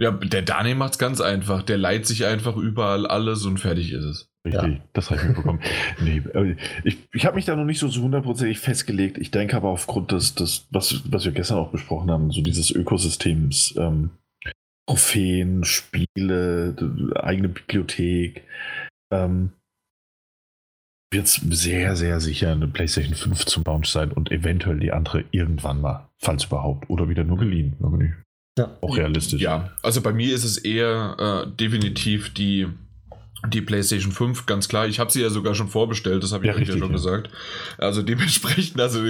[0.00, 1.62] Ja, der Daniel macht es ganz einfach.
[1.62, 4.30] Der leiht sich einfach überall alles und fertig ist es.
[4.44, 4.84] Richtig, ja.
[4.92, 5.60] das habe ich mitbekommen.
[6.00, 6.22] nee,
[6.84, 9.18] ich ich habe mich da noch nicht so hundertprozentig festgelegt.
[9.18, 12.70] Ich denke aber aufgrund des, des was, was wir gestern auch besprochen haben, so dieses
[12.70, 14.10] Ökosystems, ähm,
[14.88, 16.76] Trophäen, Spiele,
[17.16, 18.44] eigene Bibliothek,
[19.12, 19.52] ähm,
[21.10, 25.24] wird es sehr, sehr sicher eine PlayStation 5 zum Launch sein und eventuell die andere
[25.30, 27.76] irgendwann mal, falls überhaupt, oder wieder nur geliehen.
[28.58, 28.76] Ja.
[28.80, 29.40] Auch realistisch.
[29.40, 32.66] Ja, also bei mir ist es eher äh, definitiv die,
[33.46, 34.88] die PlayStation 5, ganz klar.
[34.88, 36.96] Ich habe sie ja sogar schon vorbestellt, das habe ich ja, richtig, ja schon ja.
[36.96, 37.30] gesagt.
[37.78, 39.00] Also dementsprechend, also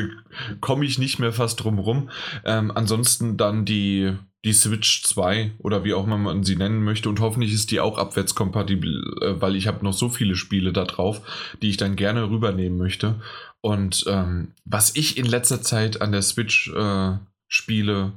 [0.61, 2.11] komme ich nicht mehr fast drum rum.
[2.45, 4.13] Ähm, ansonsten dann die,
[4.45, 7.81] die Switch 2 oder wie auch immer man sie nennen möchte und hoffentlich ist die
[7.81, 11.23] auch abwärtskompatibel, äh, weil ich habe noch so viele Spiele da drauf,
[11.63, 13.15] die ich dann gerne rübernehmen möchte.
[13.63, 17.17] Und ähm, was ich in letzter Zeit an der Switch äh,
[17.49, 18.13] spiele,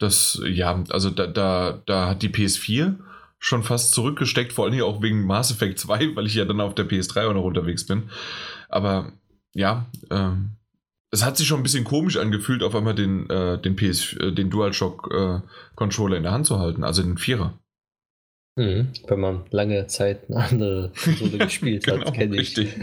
[0.00, 2.96] das, ja, also da, da, da hat die PS4
[3.38, 6.74] schon fast zurückgesteckt, vor allem auch wegen Mass Effect 2, weil ich ja dann auf
[6.74, 8.10] der PS3 auch noch unterwegs bin.
[8.68, 9.12] Aber
[9.54, 10.56] ja, ähm,
[11.10, 14.32] es hat sich schon ein bisschen komisch angefühlt, auf einmal den, äh, den PS, äh,
[14.32, 15.40] den DualShock äh,
[15.74, 17.58] Controller in der Hand zu halten, also den Vierer.
[18.56, 22.56] Mhm, wenn man lange Zeit eine andere Konsole gespielt genau, hat, kenne ich.
[22.56, 22.74] Richtig,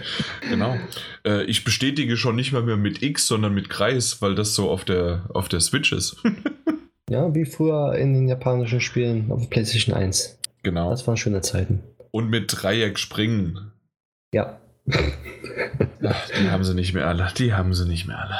[0.49, 0.77] genau.
[1.25, 4.69] Äh, ich bestätige schon nicht mal mehr mit X, sondern mit Kreis, weil das so
[4.69, 6.17] auf der, auf der Switch ist.
[7.09, 10.39] Ja, wie früher in den japanischen Spielen auf PlayStation 1.
[10.63, 10.89] Genau.
[10.89, 11.83] Das waren schöne Zeiten.
[12.11, 13.71] Und mit Dreieck springen.
[14.33, 14.59] Ja.
[16.03, 17.31] Ach, die haben sie nicht mehr alle.
[17.37, 18.37] Die haben sie nicht mehr alle.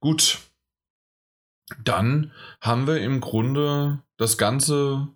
[0.00, 0.38] Gut.
[1.84, 5.08] Dann haben wir im Grunde das Ganze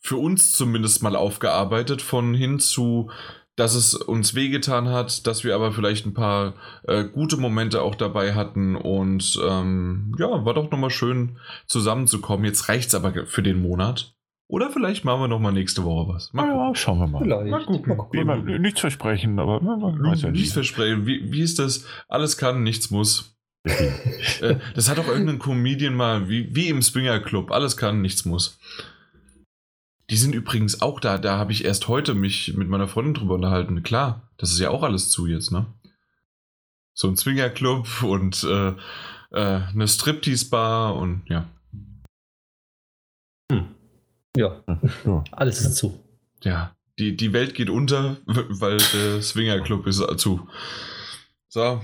[0.00, 3.10] für uns zumindest mal aufgearbeitet, von hin zu
[3.58, 6.54] dass es uns wehgetan hat, dass wir aber vielleicht ein paar
[6.84, 12.44] äh, gute Momente auch dabei hatten und ähm, ja, war doch nochmal schön zusammenzukommen.
[12.44, 14.14] Jetzt reicht es aber für den Monat.
[14.46, 16.32] Oder vielleicht machen wir nochmal nächste Woche was.
[16.32, 17.22] Mal ja, schauen wir mal.
[17.22, 17.50] Vielleicht.
[17.50, 17.88] Mal gucken.
[17.88, 18.26] Mal gucken.
[18.26, 21.06] Mal, nichts versprechen, aber man weiß ja Nichts versprechen.
[21.06, 21.84] Wie, wie ist das?
[22.08, 23.36] Alles kann, nichts muss.
[23.64, 27.50] äh, das hat auch irgendein Comedian mal, wie, wie im Swinger Club.
[27.50, 28.58] Alles kann, nichts muss.
[30.10, 31.18] Die sind übrigens auch da.
[31.18, 33.82] Da habe ich erst heute mich mit meiner Freundin drüber unterhalten.
[33.82, 35.66] Klar, das ist ja auch alles zu jetzt, ne?
[36.94, 38.74] So ein Zwingerclub und äh, äh,
[39.32, 41.48] eine Striptease-Bar und ja.
[43.52, 43.68] Hm.
[44.36, 44.64] Ja,
[45.04, 45.24] ja.
[45.32, 46.02] alles ist zu.
[46.42, 50.48] Ja, die, die Welt geht unter, weil der Swinger Club ist zu.
[51.48, 51.82] So,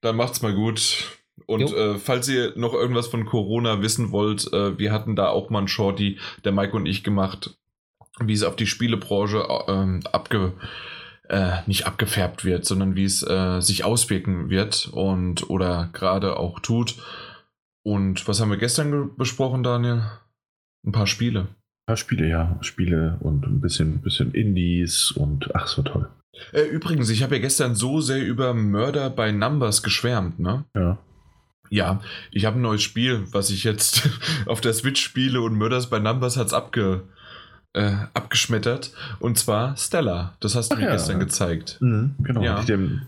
[0.00, 1.19] dann macht's mal gut.
[1.50, 5.50] Und äh, falls ihr noch irgendwas von Corona wissen wollt, äh, wir hatten da auch
[5.50, 7.58] mal ein Shorty, der Mike und ich gemacht,
[8.20, 10.52] wie es auf die Spielebranche äh, abge
[11.28, 16.60] äh, nicht abgefärbt wird, sondern wie es äh, sich auswirken wird und oder gerade auch
[16.60, 16.96] tut.
[17.82, 20.02] Und was haben wir gestern besprochen, Daniel?
[20.86, 21.40] Ein paar Spiele.
[21.40, 22.58] Ein paar Spiele, ja.
[22.60, 26.08] Spiele und ein bisschen, bisschen Indies und ach, so toll.
[26.52, 30.64] Äh, übrigens, ich habe ja gestern so sehr über Murder by Numbers geschwärmt, ne?
[30.76, 30.98] Ja.
[31.70, 32.00] Ja,
[32.32, 34.08] ich habe ein neues Spiel, was ich jetzt
[34.46, 37.04] auf der Switch spiele und Murders by Numbers hat es abge,
[37.72, 38.92] äh, abgeschmettert.
[39.20, 40.34] Und zwar Stella.
[40.40, 40.92] Das hast du Ach mir ja.
[40.92, 41.78] gestern gezeigt.
[41.80, 42.60] Mhm, genau, ja.
[42.60, 43.02] ich dem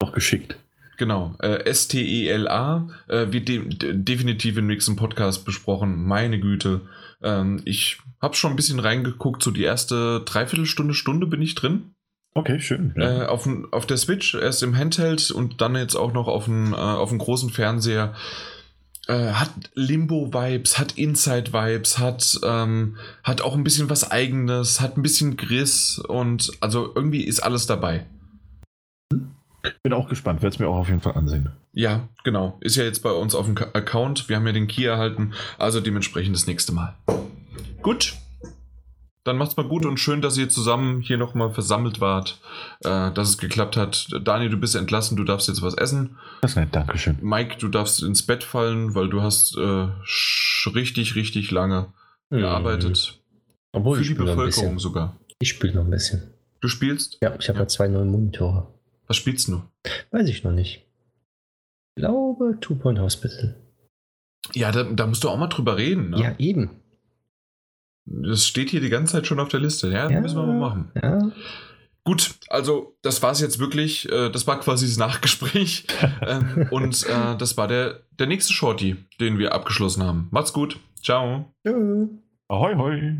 [0.00, 0.56] noch geschickt.
[0.96, 6.04] Genau, äh, S-T-E-L-A äh, wird de definitiv im nächsten Podcast besprochen.
[6.04, 6.82] Meine Güte.
[7.22, 11.93] Ähm, ich habe schon ein bisschen reingeguckt, so die erste Dreiviertelstunde, Stunde bin ich drin.
[12.34, 12.92] Okay, schön.
[12.96, 13.22] Ja.
[13.22, 16.72] Äh, auf, auf der Switch, erst im Handheld und dann jetzt auch noch auf dem,
[16.72, 18.14] äh, auf dem großen Fernseher.
[19.06, 25.02] Äh, hat Limbo-Vibes, hat Inside-Vibes, hat, ähm, hat auch ein bisschen was Eigenes, hat ein
[25.02, 28.06] bisschen Griss und also irgendwie ist alles dabei.
[29.82, 31.50] Bin auch gespannt, werde es mir auch auf jeden Fall ansehen.
[31.72, 32.58] Ja, genau.
[32.60, 34.28] Ist ja jetzt bei uns auf dem Account.
[34.28, 36.94] Wir haben ja den Key erhalten, also dementsprechend das nächste Mal.
[37.82, 38.14] Gut,
[39.24, 42.38] dann macht's mal gut und schön, dass ihr zusammen hier nochmal versammelt wart,
[42.84, 44.08] äh, dass es geklappt hat.
[44.22, 46.18] Daniel, du bist entlassen, du darfst jetzt was essen.
[46.42, 47.16] Das ist nett, Dankeschön.
[47.22, 49.88] Mike, du darfst ins Bett fallen, weil du hast äh,
[50.68, 51.92] richtig, richtig lange
[52.30, 52.38] mhm.
[52.38, 53.18] gearbeitet.
[53.72, 55.18] Obwohl Für ich die Bevölkerung sogar.
[55.40, 56.34] Ich spiele noch ein bisschen.
[56.60, 57.18] Du spielst?
[57.22, 57.66] Ja, ich habe ja.
[57.66, 58.68] zwei neue Monitore.
[59.06, 59.62] Was spielst du?
[60.10, 60.86] Weiß ich noch nicht.
[61.96, 63.56] Ich glaube Two Point Hospital.
[64.52, 66.10] Ja, da, da musst du auch mal drüber reden.
[66.10, 66.20] Ne?
[66.20, 66.82] Ja, eben.
[68.06, 69.88] Das steht hier die ganze Zeit schon auf der Liste.
[69.88, 70.92] Ja, ja müssen wir mal machen.
[71.02, 71.30] Ja.
[72.04, 74.10] Gut, also das war es jetzt wirklich.
[74.12, 75.86] Äh, das war quasi das Nachgespräch.
[76.22, 80.28] ähm, und äh, das war der, der nächste Shorty, den wir abgeschlossen haben.
[80.30, 80.78] Macht's gut.
[81.02, 81.50] Ciao.
[81.66, 82.08] Tschö.
[82.48, 83.16] Ahoi, hoi.